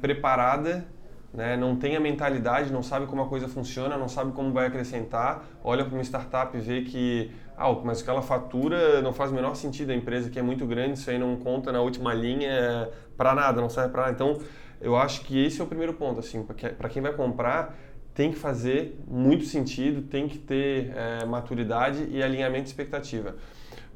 [0.00, 0.84] preparada,
[1.32, 4.66] né, não tem a mentalidade, não sabe como a coisa funciona, não sabe como vai
[4.66, 7.30] acrescentar, olha para uma startup e vê que,
[7.62, 10.42] ah, mas o que ela fatura não faz o menor sentido, a empresa que é
[10.42, 14.14] muito grande, isso aí não conta na última linha para nada, não serve para nada.
[14.14, 14.38] Então,
[14.80, 17.78] eu acho que esse é o primeiro ponto, assim, para quem vai comprar,
[18.14, 23.36] tem que fazer muito sentido, tem que ter é, maturidade e alinhamento de expectativa.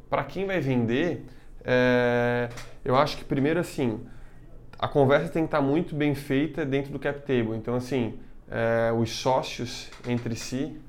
[0.09, 1.27] Para quem vai vender,
[1.65, 2.49] é,
[2.85, 4.01] eu acho que primeiro assim,
[4.79, 7.57] a conversa tem que estar muito bem feita dentro do cap table.
[7.57, 8.19] Então assim,
[8.51, 10.81] é, os sócios entre si,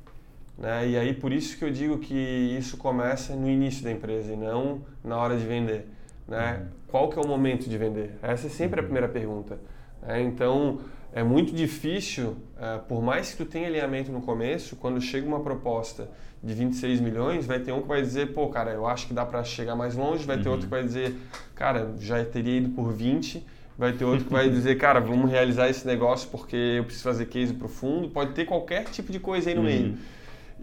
[0.57, 0.87] né?
[0.87, 2.13] E aí por isso que eu digo que
[2.57, 5.87] isso começa no início da empresa e não na hora de vender,
[6.27, 6.65] né?
[6.87, 8.11] Qual que é o momento de vender?
[8.21, 9.59] Essa é sempre a primeira pergunta.
[10.01, 10.21] né?
[10.21, 10.79] Então
[11.13, 15.39] é muito difícil, uh, por mais que tu tenha alinhamento no começo, quando chega uma
[15.39, 16.09] proposta
[16.43, 19.25] de 26 milhões, vai ter um que vai dizer, pô, cara, eu acho que dá
[19.25, 21.15] para chegar mais longe, vai ter outro que vai dizer,
[21.55, 23.45] cara, já teria ido por 20
[23.77, 27.25] vai ter outro que vai dizer, cara, vamos realizar esse negócio porque eu preciso fazer
[27.27, 28.09] case profundo.
[28.09, 29.67] Pode ter qualquer tipo de coisa aí no Uhum.
[29.67, 29.97] meio.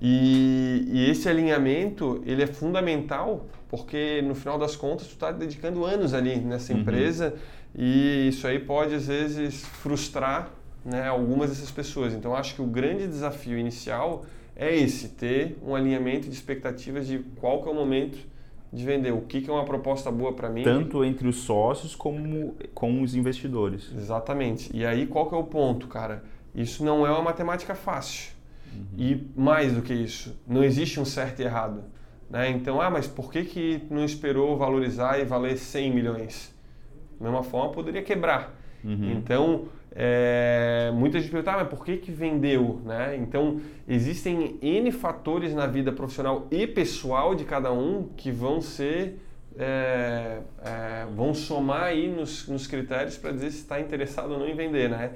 [0.01, 5.85] E, e esse alinhamento, ele é fundamental porque no final das contas tu está dedicando
[5.85, 6.81] anos ali nessa Uhum.
[6.81, 7.35] empresa
[7.75, 10.51] e isso aí pode às vezes frustrar
[10.85, 12.13] né, algumas dessas pessoas.
[12.13, 14.25] Então acho que o grande desafio inicial
[14.55, 18.19] é esse, ter um alinhamento de expectativas de qual que é o momento
[18.73, 20.63] de vender, o que, que é uma proposta boa para mim.
[20.63, 23.91] Tanto entre os sócios como com os investidores.
[23.97, 24.71] Exatamente.
[24.77, 26.23] E aí qual que é o ponto, cara?
[26.55, 28.34] Isso não é uma matemática fácil.
[28.97, 31.85] E mais do que isso, não existe um certo e errado.
[32.31, 32.51] Né?
[32.51, 36.55] Então, ah, mas por que, que não esperou valorizar e valer 100 milhões?
[37.19, 38.55] Da mesma forma, poderia quebrar.
[38.83, 39.13] Uhum.
[39.13, 42.81] Então, é, muita gente pergunta, ah, mas por que, que vendeu?
[42.85, 43.17] Né?
[43.17, 49.21] Então, existem N fatores na vida profissional e pessoal de cada um que vão ser,
[49.57, 54.49] é, é, vão somar aí nos, nos critérios para dizer se está interessado ou não
[54.49, 55.13] em vender, né?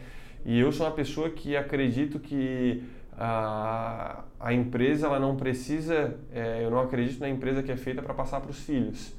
[0.46, 2.82] E eu sou uma pessoa que acredito que
[3.18, 8.00] a, a empresa ela não precisa, é, eu não acredito na empresa que é feita
[8.00, 9.12] para passar para os filhos.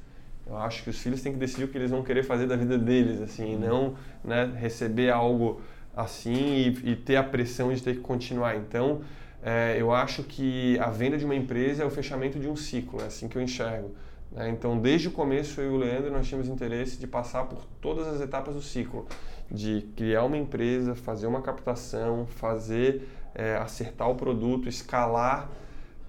[0.46, 2.56] Eu acho que os filhos têm que decidir o que eles vão querer fazer da
[2.56, 3.94] vida deles, assim, e não
[4.24, 5.60] né, receber algo
[5.94, 8.56] assim e, e ter a pressão de ter que continuar.
[8.56, 9.02] Então,
[9.42, 13.00] é, eu acho que a venda de uma empresa é o fechamento de um ciclo,
[13.02, 13.94] é assim que eu enxergo.
[14.32, 14.48] né?
[14.48, 18.08] Então, desde o começo, eu e o Leandro, nós tínhamos interesse de passar por todas
[18.08, 19.06] as etapas do ciclo,
[19.50, 25.48] de criar uma empresa, fazer uma captação, fazer é, acertar o produto, escalar,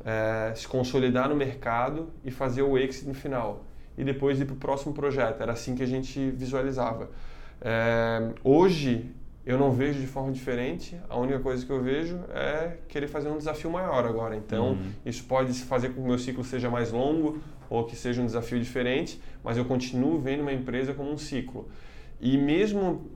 [0.03, 3.65] é, se consolidar no mercado e fazer o exit no final.
[3.97, 5.41] E depois ir para o próximo projeto.
[5.41, 7.09] Era assim que a gente visualizava.
[7.61, 9.11] É, hoje,
[9.45, 10.99] eu não vejo de forma diferente.
[11.09, 14.35] A única coisa que eu vejo é querer fazer um desafio maior agora.
[14.35, 14.91] Então, Uhum.
[15.05, 18.25] isso pode fazer com que o meu ciclo seja mais longo ou que seja um
[18.25, 21.69] desafio diferente, mas eu continuo vendo uma empresa como um ciclo.
[22.19, 23.09] E mesmo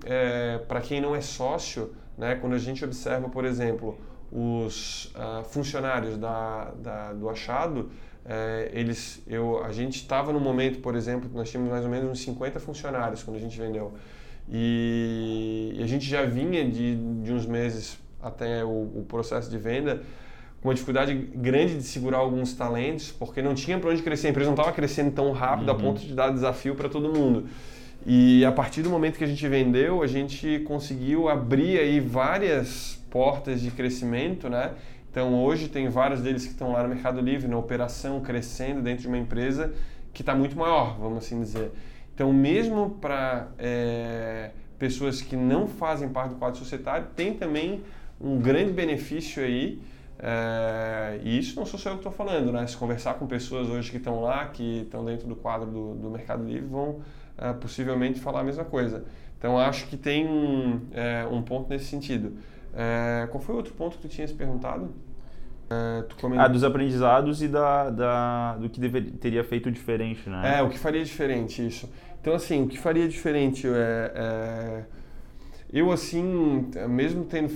[0.68, 3.98] para quem não é sócio, né, quando a gente observa, por exemplo,
[4.32, 7.90] os ah, funcionários da, da- do achado,
[8.26, 12.10] eh, eles, eu, a gente estava no momento, por exemplo, nós tínhamos mais ou menos
[12.10, 13.94] uns 50 funcionários quando a gente vendeu.
[14.50, 19.58] E, e a gente já vinha de, de uns meses até o, o processo de
[19.58, 20.02] venda
[20.62, 24.28] com uma dificuldade grande de segurar alguns talentos, porque não tinha para onde crescer.
[24.28, 25.80] A empresa não estava crescendo tão rápido a Uhum.
[25.80, 27.48] ponto de dar desafio para todo mundo.
[28.06, 33.04] E a partir do momento que a gente vendeu, a gente conseguiu abrir aí várias
[33.10, 34.74] portas de crescimento, né?
[35.10, 39.04] Então hoje tem vários deles que estão lá no Mercado Livre, na operação, crescendo dentro
[39.04, 39.74] de uma empresa
[40.14, 41.72] que está muito maior, vamos assim dizer.
[42.14, 47.82] Então mesmo para é, pessoas que não fazem parte do quadro societário, tem também
[48.22, 49.82] um grande benefício aí.
[50.20, 52.68] é, e isso não sou só eu que estou falando, né?
[52.68, 56.10] Se conversar com pessoas hoje que estão lá, que estão dentro do quadro do, do
[56.12, 57.02] Mercado Livre, vão
[57.38, 59.06] ah, possivelmente falar a mesma coisa.
[59.38, 62.34] Então acho que tem um, é, um ponto nesse sentido.
[62.74, 64.90] É, qual foi o outro ponto que tu tinhas perguntado?
[65.70, 66.04] É,
[66.38, 70.58] Ah, dos aprendizados e da, da- do que deveria, teria feito diferente, né?
[70.60, 71.90] É, o que faria diferente isso.
[72.22, 74.84] Então, assim, o que faria diferente é...
[75.72, 77.52] eu, assim, mesmo tendo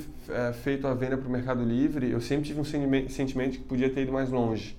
[0.64, 4.02] feito a venda para o Mercado Livre, eu sempre tive um sentimento que podia ter
[4.02, 4.78] ido mais longe.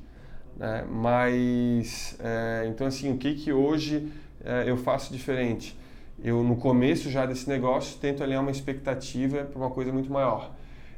[0.56, 0.84] né?
[0.90, 4.08] Mas, é, então, assim, o que que hoje
[4.44, 5.76] é, eu faço diferente?
[6.22, 10.50] Eu, no começo já desse negócio, tento alinhar uma expectativa para uma coisa muito maior.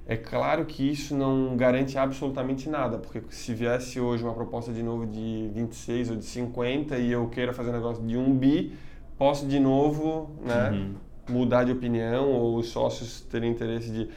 [0.07, 4.83] É claro que isso não garante absolutamente nada, porque se viesse hoje uma proposta de
[4.83, 8.73] novo de 26 ou de 50 e eu queira fazer um negócio de 1 bi,
[9.17, 10.95] posso de novo né, Uhum.
[11.29, 14.09] mudar de opinião ou os sócios terem interesse de.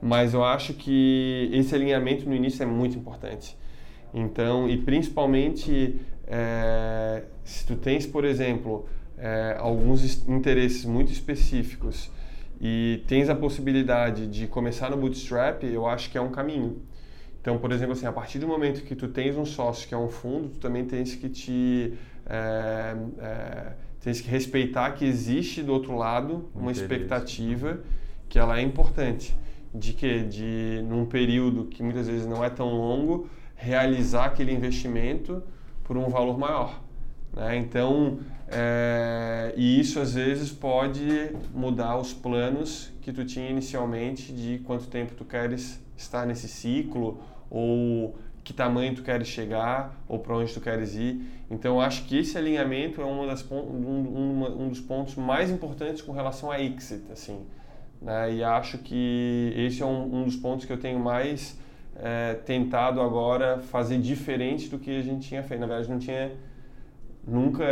[0.00, 3.56] Mas eu acho que esse alinhamento no início é muito importante.
[4.14, 8.86] Então, e principalmente é, se tu tens, por exemplo,
[9.18, 12.10] é, alguns es- interesses muito específicos
[12.60, 16.82] e tens a possibilidade de começar no bootstrap, eu acho que é um caminho.
[17.40, 19.98] Então, por exemplo, assim, a partir do momento que tu tens um sócio que é
[19.98, 21.94] um fundo, tu também tens que te
[22.26, 26.80] é, é, tens que respeitar que existe do outro lado uma Interesse.
[26.82, 27.80] expectativa
[28.28, 29.36] que ela é importante
[29.74, 35.42] de que de num período que muitas vezes não é tão longo realizar aquele investimento
[35.92, 36.80] por um valor maior.
[37.36, 37.58] Né?
[37.58, 44.60] Então, é, e isso às vezes pode mudar os planos que tu tinha inicialmente de
[44.60, 47.20] quanto tempo tu queres estar nesse ciclo
[47.50, 51.20] ou que tamanho tu queres chegar ou para onde tu queres ir.
[51.50, 56.12] Então, acho que esse alinhamento é uma das, um, um dos pontos mais importantes com
[56.12, 57.44] relação a exit, assim.
[58.00, 58.36] Né?
[58.36, 61.60] E acho que esse é um, um dos pontos que eu tenho mais
[61.96, 65.60] é, tentado agora fazer diferente do que a gente tinha feito.
[65.60, 66.32] Na verdade, não tinha
[67.26, 67.64] nunca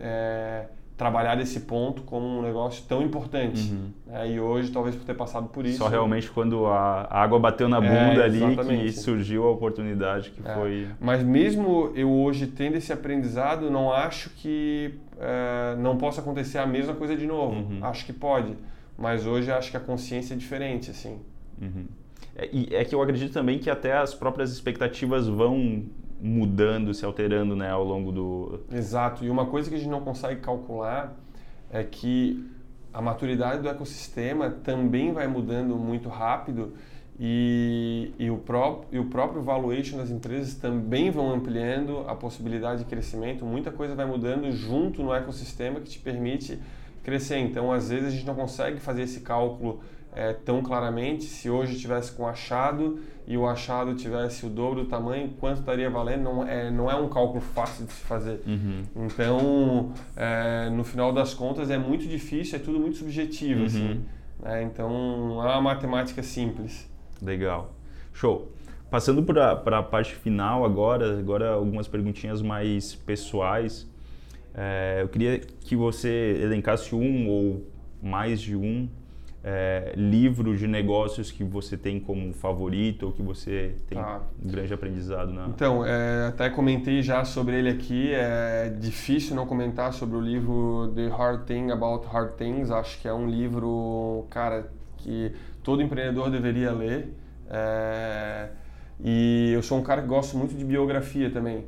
[0.00, 0.66] é,
[0.96, 3.72] trabalhar desse ponto como um negócio tão importante.
[4.06, 4.30] né?
[4.32, 5.78] E hoje, talvez por ter passado por isso.
[5.82, 5.86] Uhum.
[5.86, 10.46] Só realmente quando a água bateu na É, bunda ali que surgiu a oportunidade que
[10.46, 10.54] É.
[10.54, 10.88] foi.
[11.00, 16.66] Mas mesmo eu hoje tendo esse aprendizado, não acho que eh, não possa acontecer a
[16.66, 17.54] mesma coisa de novo.
[17.54, 17.78] Uhum.
[17.82, 18.54] Acho que pode.
[18.96, 21.20] Mas hoje acho que a consciência é diferente, assim.
[21.62, 21.84] Uhum.
[22.38, 25.84] É, e é que eu acredito também que até as próprias expectativas vão
[26.20, 28.60] mudando, se alterando né, ao longo do.
[28.72, 29.24] Exato.
[29.24, 31.16] E uma coisa que a gente não consegue calcular
[31.70, 32.48] é que
[32.94, 36.72] a maturidade do ecossistema também vai mudando muito rápido
[37.20, 42.84] e, e, o, pró e o próprio valuation das empresas também vão ampliando a possibilidade
[42.84, 43.44] de crescimento.
[43.44, 46.58] Muita coisa vai mudando junto no ecossistema que te permite
[47.02, 47.38] crescer.
[47.38, 49.80] Então, às vezes, a gente não consegue fazer esse cálculo
[50.14, 51.24] eh, tão claramente.
[51.24, 55.88] Se hoje tivesse com achado e o achado tivesse o dobro do tamanho, quanto estaria
[55.90, 56.22] valendo?
[56.24, 58.40] Não é, não é um cálculo fácil de se fazer.
[58.46, 58.82] Uhum.
[59.06, 63.66] Então, é, no final das contas, é muito difícil, é tudo muito subjetivo, Uhum.
[63.66, 64.00] assim.
[64.40, 64.62] né?
[64.62, 64.88] Então,
[65.28, 66.88] não é uma matemática simples.
[67.20, 67.72] Legal.
[68.12, 68.50] Show.
[68.90, 73.86] Passando para a parte final agora, agora algumas perguntinhas mais pessoais.
[74.54, 77.66] É, eu queria que você elencasse um ou
[78.02, 78.88] mais de um
[79.50, 84.20] é, livro de negócios que você tem como favorito ou que você tem Tá.
[84.44, 85.46] um grande aprendizado na.
[85.46, 88.12] Então, é, até comentei já sobre ele aqui.
[88.12, 92.70] É difícil não comentar sobre o livro The Hard Thing About Hard Things.
[92.70, 95.32] Acho que é um livro, cara, que
[95.62, 97.14] todo empreendedor deveria ler.
[97.48, 98.50] É,
[99.02, 101.64] e eu sou um cara que gosto muito de biografia também.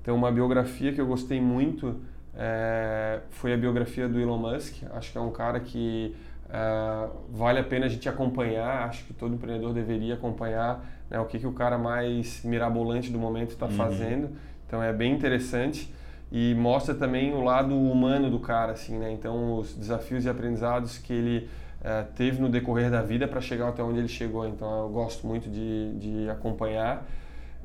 [0.00, 1.96] Então, uma biografia que eu gostei muito
[2.36, 4.84] é, foi a biografia do Elon Musk.
[4.92, 6.14] Acho que é um cara que
[6.50, 8.88] é, vale a pena a gente acompanhar.
[8.88, 13.18] Acho que todo empreendedor deveria acompanhar né, o que, que o cara mais mirabolante do
[13.18, 14.30] momento está fazendo.
[14.66, 15.92] Então é bem interessante
[16.32, 19.12] e mostra também o lado humano do cara, assim, né?
[19.12, 21.48] Então os desafios e aprendizados que ele
[21.82, 24.48] eh, teve no decorrer da vida para chegar até onde ele chegou.
[24.48, 27.06] Então eu gosto muito de, de acompanhar.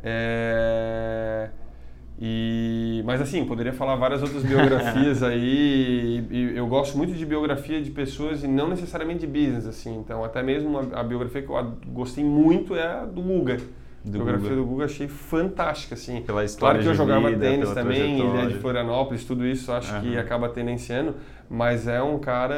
[0.04, 1.50] É,
[2.22, 6.26] E, mas assim, poderia falar várias outras biografias aí.
[6.30, 9.98] E, e eu gosto muito de biografia de pessoas e não necessariamente de business, assim.
[9.98, 13.54] Então, até mesmo a, a biografia que eu gostei muito é a do Guga.
[13.56, 14.56] A Do biografia Guga.
[14.62, 16.22] do Guga achei fantástica, assim.
[16.22, 18.30] Pela história Claro que eu jogava vida, tênis também, trajetória.
[18.32, 20.20] ideia de Florianópolis, tudo isso acho que Aham.
[20.20, 21.16] acaba tendenciando,
[21.50, 22.56] mas é um cara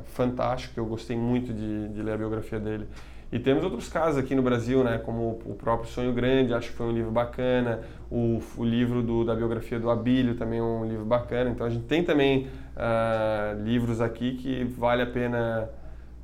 [0.00, 2.86] é, fantástico, eu gostei muito de, de ler a biografia dele.
[3.32, 6.76] E temos outros casos aqui no Brasil, né, como o próprio Sonho Grande, acho que
[6.76, 7.80] foi um livro bacana,
[8.10, 11.70] o, o livro do, da biografia do Abílio também é um livro bacana, então a
[11.70, 15.70] gente tem também ah, livros aqui que vale a pena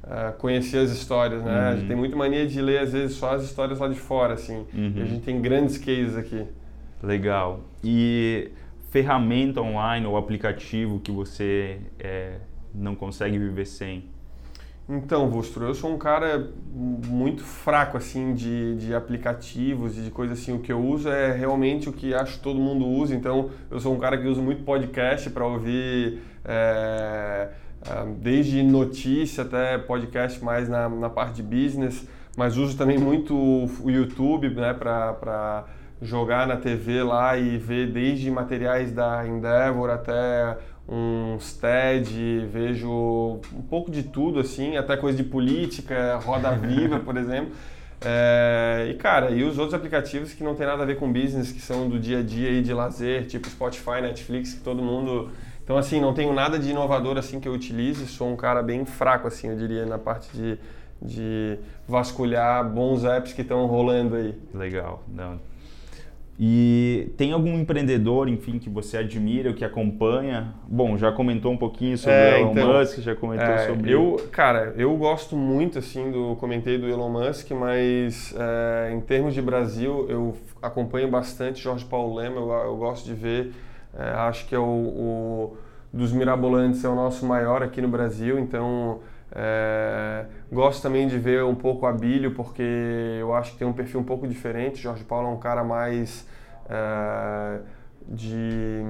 [0.05, 1.51] ah, conhecer as histórias, né?
[1.51, 1.77] A Uhum.
[1.79, 4.67] gente tem muito mania de ler às vezes só as histórias lá de fora, assim,
[4.75, 4.93] Uhum.
[4.97, 6.45] e a gente tem grandes cases aqui.
[7.03, 7.61] Legal.
[7.83, 8.51] E
[8.91, 12.33] ferramenta online ou aplicativo que você é,
[12.75, 14.05] não consegue viver sem?
[14.89, 20.33] Então, Vostro, eu sou um cara muito fraco assim de, de aplicativos e de coisa
[20.33, 20.55] assim.
[20.55, 23.15] O que eu uso é realmente o que acho que todo mundo usa.
[23.15, 27.51] Então, eu sou um cara que usa muito podcast para ouvir é,
[28.19, 32.09] desde notícia até podcast mais na, na parte de business.
[32.35, 35.67] Mas uso também muito o YouTube né, para
[36.01, 40.57] jogar na TV lá e ver desde materiais da Endeavor até
[40.89, 42.91] uns TED, vejo
[43.55, 47.53] um pouco de tudo, assim, até coisa de política, Roda Viva, por exemplo.
[48.01, 51.53] É, e, cara, e os outros aplicativos que não tem nada a ver com business,
[51.53, 55.31] que são do dia a dia e de lazer, tipo Spotify, Netflix, que todo mundo...
[55.63, 58.87] Então, assim, não tenho nada de inovador, assim, que eu utilize, sou um cara bem
[58.87, 60.59] fraco, assim, eu diria, na parte de,
[61.03, 64.35] de vasculhar bons apps que estão rolando aí.
[64.55, 65.03] Legal.
[65.07, 65.39] Não.
[66.41, 70.55] E tem algum empreendedor, enfim, que você admira ou que acompanha?
[70.69, 73.91] Bom, já comentou um pouquinho sobre É, o Elon então, Musk, já comentou É, sobre.
[73.91, 76.37] Eu, cara, eu gosto muito, assim, do.
[76.37, 82.15] Comentei do Elon Musk, mas é, em termos de Brasil, eu acompanho bastante Jorge Paulo
[82.15, 83.53] Lema, eu, eu gosto de ver.
[83.99, 85.57] é, acho que é o, o.
[85.93, 89.01] Dos Mirabolantes é o nosso maior aqui no Brasil, então.
[89.31, 92.63] É, gosto também de ver um pouco a Bílio, porque
[93.21, 94.81] eu acho que tem um perfil um pouco diferente.
[94.81, 96.27] Jorge Paulo é um cara mais
[96.69, 97.61] é,
[98.09, 98.83] de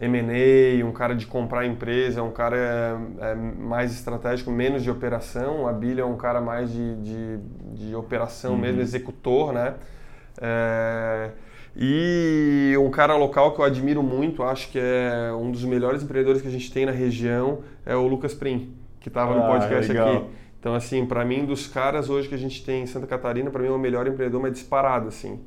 [0.00, 5.66] M&A, um cara de comprar empresa, um cara é, mais estratégico, menos de operação.
[5.68, 7.38] A Bílio é um cara mais de, de,
[7.74, 9.74] de operação mesmo, executor, né?
[10.40, 11.30] É,
[11.76, 16.40] e um cara local que eu admiro muito, acho que é um dos melhores empreendedores
[16.40, 19.88] que a gente tem na região, é o Lucas Prim, que estava no Ah, podcast
[19.92, 20.08] legal.
[20.16, 20.24] aqui.
[20.60, 23.62] Então, assim, para mim, dos caras hoje que a gente tem em Santa Catarina, para
[23.62, 25.40] mim é o melhor empreendedor, mas disparado, assim.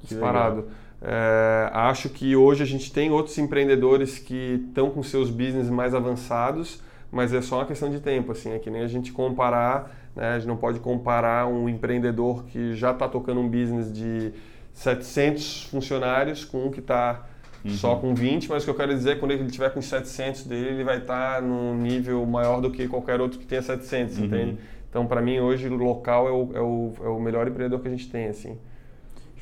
[0.00, 0.66] Que Disparado.
[1.00, 5.94] É, acho que hoje a gente tem outros empreendedores que estão com seus business mais
[5.94, 6.82] avançados,
[7.12, 10.30] mas é só uma questão de tempo, assim, é que nem a gente comparar, né,
[10.30, 14.32] a gente não pode comparar um empreendedor que já está tocando um business de
[14.72, 17.24] 700 funcionários com um que está
[17.68, 19.82] só com 20, mas o que eu quero dizer é que quando ele tiver com
[19.82, 23.62] 700 dele, ele vai estar tá num nível maior do que qualquer outro que tenha
[23.62, 24.58] 700, entende?
[24.88, 27.88] Então, para mim, hoje, o local é o, é, o, é o melhor empreendedor que
[27.88, 28.56] a gente tem, assim.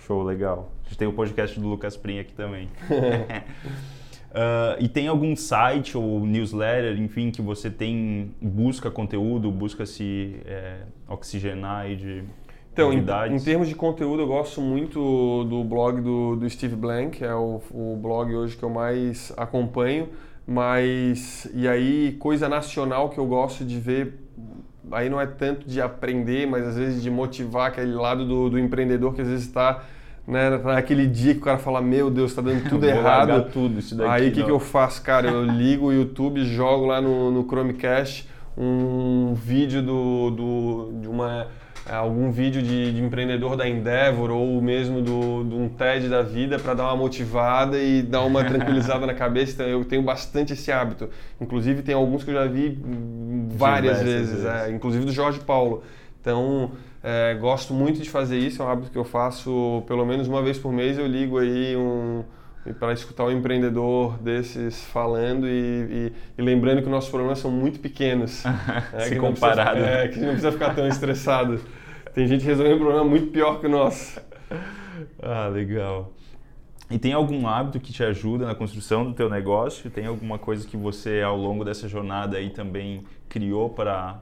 [0.06, 0.72] Show, legal.
[0.84, 2.68] A gente tem o podcast do Lucas Prim aqui também.
[4.30, 10.40] Uh, e tem algum site ou newsletter, enfim, que você tem busca conteúdo, busca se
[10.44, 12.24] é, oxigenar e de
[12.74, 17.24] então, em, em, termos de conteúdo, eu gosto muito do blog do, do Steve Blank,
[17.24, 20.08] é o, o blog hoje que eu mais acompanho.
[20.46, 24.18] Mas, e aí, coisa nacional que eu gosto de ver,
[24.90, 28.58] aí não é tanto de aprender, mas às vezes de motivar aquele lado do, do
[28.58, 29.84] empreendedor que às vezes está
[30.26, 33.50] né, naquele dia que o cara fala, meu Deus, está dando tudo errado.
[33.52, 34.10] tudo isso daqui.
[34.10, 35.28] Aí o que, que eu faço, cara?
[35.28, 41.48] Eu ligo o YouTube, jogo lá no, no Chromecast um vídeo do, do, de uma
[41.92, 46.58] algum vídeo de, de, empreendedor da Endeavor ou mesmo do, de um TED da vida
[46.58, 49.52] para dar uma motivada e dar uma tranquilizada na cabeça.
[49.54, 51.10] Então, eu tenho bastante esse hábito.
[51.40, 52.78] Inclusive, tem alguns que eu já vi
[53.50, 54.46] várias vezes, vezes.
[54.46, 55.82] É, inclusive do Jorge Paulo.
[56.20, 56.72] Então,
[57.02, 60.40] é, gosto muito de fazer isso, é um hábito que eu faço pelo menos uma
[60.40, 60.96] vez por mês.
[60.96, 62.24] Eu ligo aí um,
[62.72, 67.78] para escutar um empreendedor desses falando e, e, e, lembrando que nossos problemas são muito
[67.78, 68.42] pequenos.
[68.94, 69.80] é, Se comparado.
[69.80, 71.60] Precisa, é, que a gente não precisa ficar tão estressado.
[72.14, 74.18] Tem gente resolvendo um problema muito pior que o nosso.
[75.20, 76.12] Ah, legal.
[76.90, 79.90] E tem algum hábito que te ajuda na construção do teu negócio?
[79.90, 84.20] Tem alguma coisa que você, ao longo dessa jornada aí, também criou para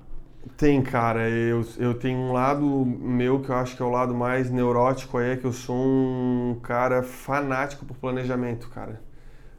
[0.57, 1.29] tem, cara.
[1.29, 5.19] Eu, eu tenho um lado meu que eu acho que é o lado mais neurótico
[5.19, 9.01] aí, é que eu sou um cara fanático por planejamento, cara.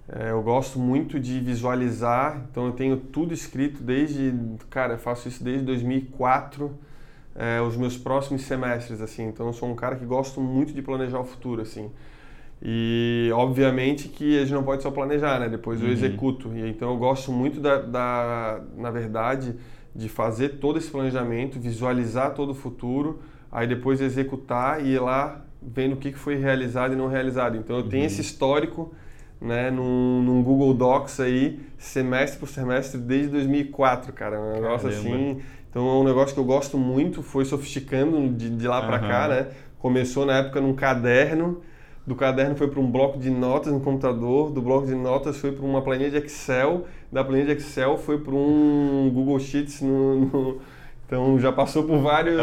[0.08, 4.34] É, eu gosto muito de visualizar, então eu tenho tudo escrito desde,
[4.70, 6.72] cara, eu faço isso desde 2004,
[7.36, 9.28] é, os meus próximos semestres, assim.
[9.28, 11.90] Então eu sou um cara que gosto muito de planejar o futuro, assim.
[12.62, 15.50] E obviamente que a gente não pode só planejar, né?
[15.50, 15.94] Depois eu uhum.
[15.94, 16.56] executo.
[16.56, 19.56] E então eu gosto muito da, da na verdade
[19.96, 23.22] de fazer todo esse planejamento, visualizar todo o futuro,
[23.52, 27.58] aí depois executar e ir lá vendo o que foi realizado e não realizado.
[27.58, 28.08] Então eu tenho uhum.
[28.08, 28.94] esse histórico
[29.39, 34.39] né, num, num, Google Docs aí, semestre por semestre, desde 2004, cara.
[34.39, 35.10] Um negócio Caramba.
[35.10, 35.41] assim.
[35.70, 39.08] Então é um negócio que eu gosto muito, foi sofisticando de, de lá para uhum.
[39.08, 39.48] cá, né?
[39.80, 41.62] Começou na época num caderno
[42.06, 45.51] do caderno foi para um bloco de notas no computador, do bloco de notas foi
[45.51, 50.16] para uma planilha de Excel, da planilha de Excel foi para um Google Sheets no,
[50.26, 50.62] no
[51.14, 52.41] então já passou por vários.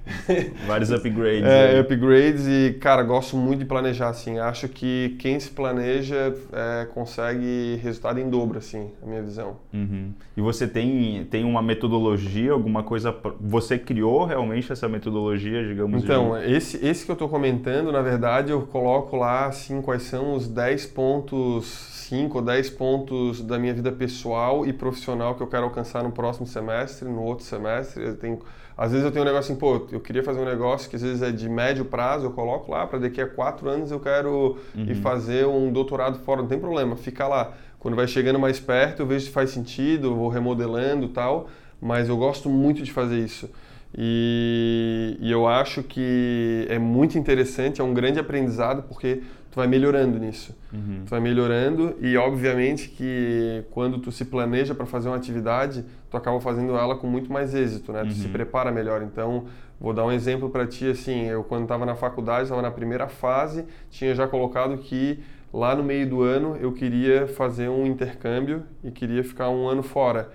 [0.66, 1.44] vários upgrades.
[1.44, 4.38] é, upgrades e, cara, gosto muito de planejar, assim.
[4.38, 9.58] Acho que quem se planeja é, consegue resultado em dobro, assim, a minha visão.
[9.72, 10.12] Uhum.
[10.34, 13.14] E você tem, tem uma metodologia, alguma coisa.
[13.38, 16.50] Você criou realmente essa metodologia, digamos Então, de...
[16.50, 20.48] esse, esse que eu estou comentando, na verdade, eu coloco lá, assim, quais são os
[20.48, 25.62] 10 pontos 5 ou 10 pontos da minha vida pessoal e profissional que eu quero
[25.62, 28.04] alcançar no próximo semestre, no outro semestre.
[28.04, 28.40] Eu tenho,
[28.76, 31.02] às vezes eu tenho um negócio assim, pô, eu queria fazer um negócio que às
[31.02, 34.58] vezes é de médio prazo, eu coloco lá, para daqui a quatro anos eu quero
[34.74, 34.86] uhum.
[34.88, 37.52] ir fazer um doutorado fora, não tem problema, fica lá.
[37.78, 41.48] Quando vai chegando mais perto, eu vejo se faz sentido, vou remodelando tal,
[41.80, 43.48] mas eu gosto muito de fazer isso.
[43.96, 49.66] E, e, eu acho que é muito interessante, é um grande aprendizado, porque tu vai
[49.66, 50.56] melhorando nisso.
[50.72, 51.02] Uhum.
[51.04, 56.16] Tu vai melhorando e obviamente que quando tu se planeja para fazer uma atividade, tu
[56.16, 58.02] acaba fazendo ela com muito mais êxito, né?
[58.02, 58.08] Uhum.
[58.08, 58.32] Tu se uhum.
[58.32, 59.02] prepara melhor.
[59.02, 59.46] Então,
[59.80, 63.08] vou dar um exemplo para ti assim, eu quando estava na faculdade, estava na primeira
[63.08, 65.18] fase, tinha já colocado que
[65.52, 69.82] lá no meio do ano eu queria fazer um intercâmbio e queria ficar um ano
[69.82, 70.30] fora.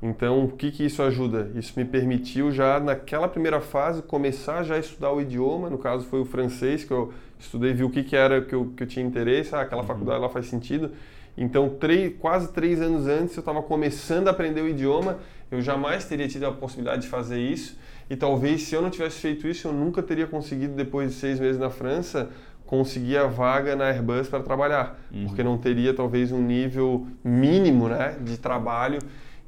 [0.00, 1.52] Então, o que, que isso ajuda?
[1.54, 6.04] Isso me permitiu já naquela primeira fase começar já a estudar o idioma, no caso
[6.06, 7.12] foi o francês que eu
[7.42, 9.88] estudei, vi o que, que era que eu, que eu tinha interesse, ah, aquela uhum.
[9.88, 10.90] faculdade lá faz sentido.
[11.36, 15.18] Então, três, quase três anos antes eu estava começando a aprender o idioma,
[15.50, 17.78] eu jamais teria tido a possibilidade de fazer isso.
[18.10, 21.40] E talvez se eu não tivesse feito isso, eu nunca teria conseguido, depois de seis
[21.40, 22.30] meses na França,
[22.66, 25.26] conseguir a vaga na Airbus para trabalhar, uhum.
[25.26, 28.98] porque não teria talvez um nível mínimo né, de trabalho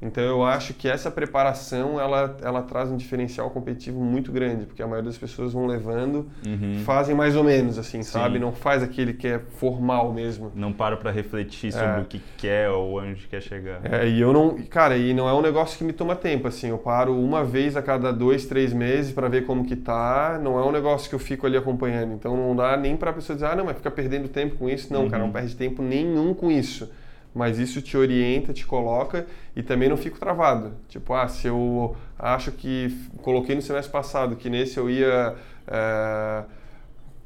[0.05, 4.81] Então eu acho que essa preparação ela, ela traz um diferencial competitivo muito grande, porque
[4.81, 6.81] a maioria das pessoas vão levando, Uhum.
[6.85, 8.11] fazem mais ou menos assim, Sim.
[8.11, 8.39] sabe?
[8.39, 10.51] Não faz aquele que é formal mesmo.
[10.55, 12.01] Não para pra refletir sobre É.
[12.01, 13.79] o que quer ou onde quer chegar.
[13.83, 16.69] É, e eu não, cara, e não é um negócio que me toma tempo, assim,
[16.69, 20.59] eu paro uma vez a cada dois, três meses para ver como que tá, não
[20.59, 23.47] é um negócio que eu fico ali acompanhando, então não dá nem pra pessoa dizer,
[23.47, 25.27] ah, não, mas fica perdendo tempo com isso, não, cara, Uhum.
[25.27, 26.89] não perde tempo nenhum com isso,
[27.35, 31.95] mas isso te orienta, te coloca e também não fico travado, tipo, ah, se eu
[32.17, 35.35] acho que, coloquei no semestre passado que nesse eu ia...
[35.67, 36.43] é,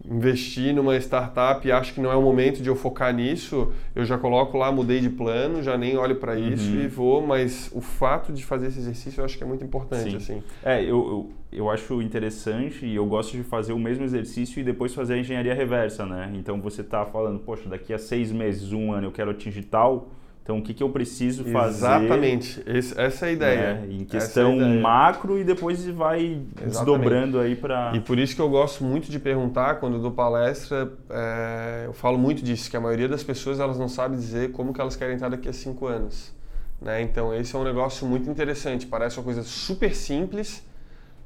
[0.05, 4.05] investir numa startup e acho que não é o momento de eu focar nisso, eu
[4.05, 6.81] já coloco lá, mudei de plano, já nem olho para isso Uhum.
[6.83, 10.11] e vou, mas o fato de fazer esse exercício eu acho que é muito importante,
[10.11, 10.15] Sim.
[10.17, 10.43] assim.
[10.63, 14.63] É, eu, eu, eu acho interessante e eu gosto de fazer o mesmo exercício e
[14.63, 16.31] depois fazer a engenharia reversa, né?
[16.35, 20.09] Então você tá falando, poxa, daqui a seis meses, um ano eu quero atingir tal,
[20.49, 21.85] então o que, que eu preciso fazer?
[21.85, 23.73] Exatamente, Esse- essa é a ideia.
[23.75, 23.87] né?
[23.87, 27.91] Em Essa questão é macro e depois vai desdobrando aí para.
[27.95, 31.93] E por isso que eu gosto muito de perguntar quando eu dou palestra, é, eu
[31.93, 34.95] falo muito disso, que a maioria das pessoas elas não sabe dizer como que elas
[34.95, 36.33] querem estar daqui a cinco anos.
[36.81, 37.03] Né?
[37.03, 40.65] Então esse é um negócio muito interessante, parece uma coisa super simples,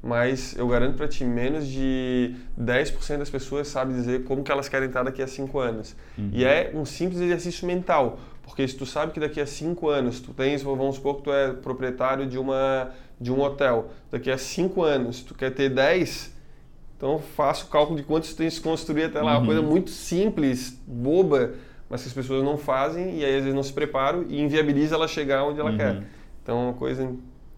[0.06, 4.68] mas eu garanto para ti, menos de 10% das pessoas sabem dizer como que elas
[4.68, 5.96] querem estar daqui a cinco anos.
[6.30, 10.20] E é um simples exercício mental, porque se tu sabe que daqui a cinco anos
[10.20, 14.36] tu tens, vamos supor que tu é proprietário de uma de um hotel, daqui a
[14.36, 16.34] cinco anos tu quer ter 10,
[16.96, 19.88] então faça o cálculo de quantos tu tens que construir até lá, uma coisa muito
[19.88, 21.52] simples, boba,
[21.88, 24.96] mas que as pessoas não fazem e aí às vezes não se preparam e inviabiliza
[24.96, 25.76] ela chegar onde ela Uhum.
[25.76, 26.02] quer.
[26.42, 27.10] Então é uma coisa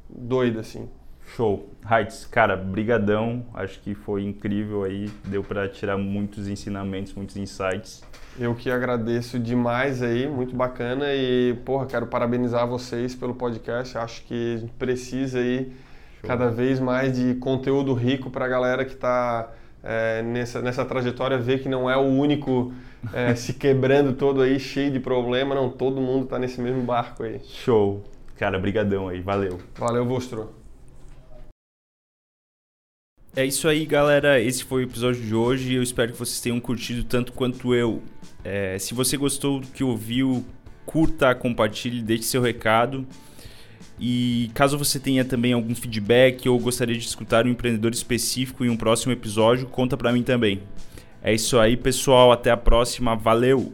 [0.08, 0.88] doida assim.
[1.34, 1.68] Show.
[1.88, 3.44] Heights, cara, brigadão.
[3.54, 5.10] Acho que foi incrível aí.
[5.24, 8.02] Deu para tirar muitos ensinamentos, muitos insights.
[8.38, 13.96] Eu que agradeço demais aí, muito bacana e, porra, quero parabenizar vocês pelo podcast.
[13.96, 15.72] Acho que a gente precisa aí
[16.22, 19.50] cada vez mais de conteúdo rico para a galera que está
[20.24, 22.72] nessa, nessa trajetória ver que não é o único
[23.12, 25.54] é, se quebrando todo aí, cheio de problema.
[25.54, 27.40] Não, todo mundo está nesse mesmo barco aí.
[27.44, 28.04] Show.
[28.36, 29.20] Cara, brigadão aí.
[29.20, 29.58] Valeu.
[29.78, 30.65] Valeu, Vostro.
[33.36, 34.40] É isso aí, galera.
[34.40, 35.74] Esse foi o episódio de hoje.
[35.74, 38.02] Eu espero que vocês tenham curtido tanto quanto eu.
[38.42, 40.42] É, se você gostou do que ouviu,
[40.86, 43.06] curta, compartilhe, deixe seu recado.
[44.00, 48.70] E caso você tenha também algum feedback ou gostaria de escutar um empreendedor específico em
[48.70, 50.62] um próximo episódio, conta pra mim também.
[51.22, 52.32] É isso aí, pessoal.
[52.32, 53.14] Até a próxima.
[53.14, 53.70] Valeu!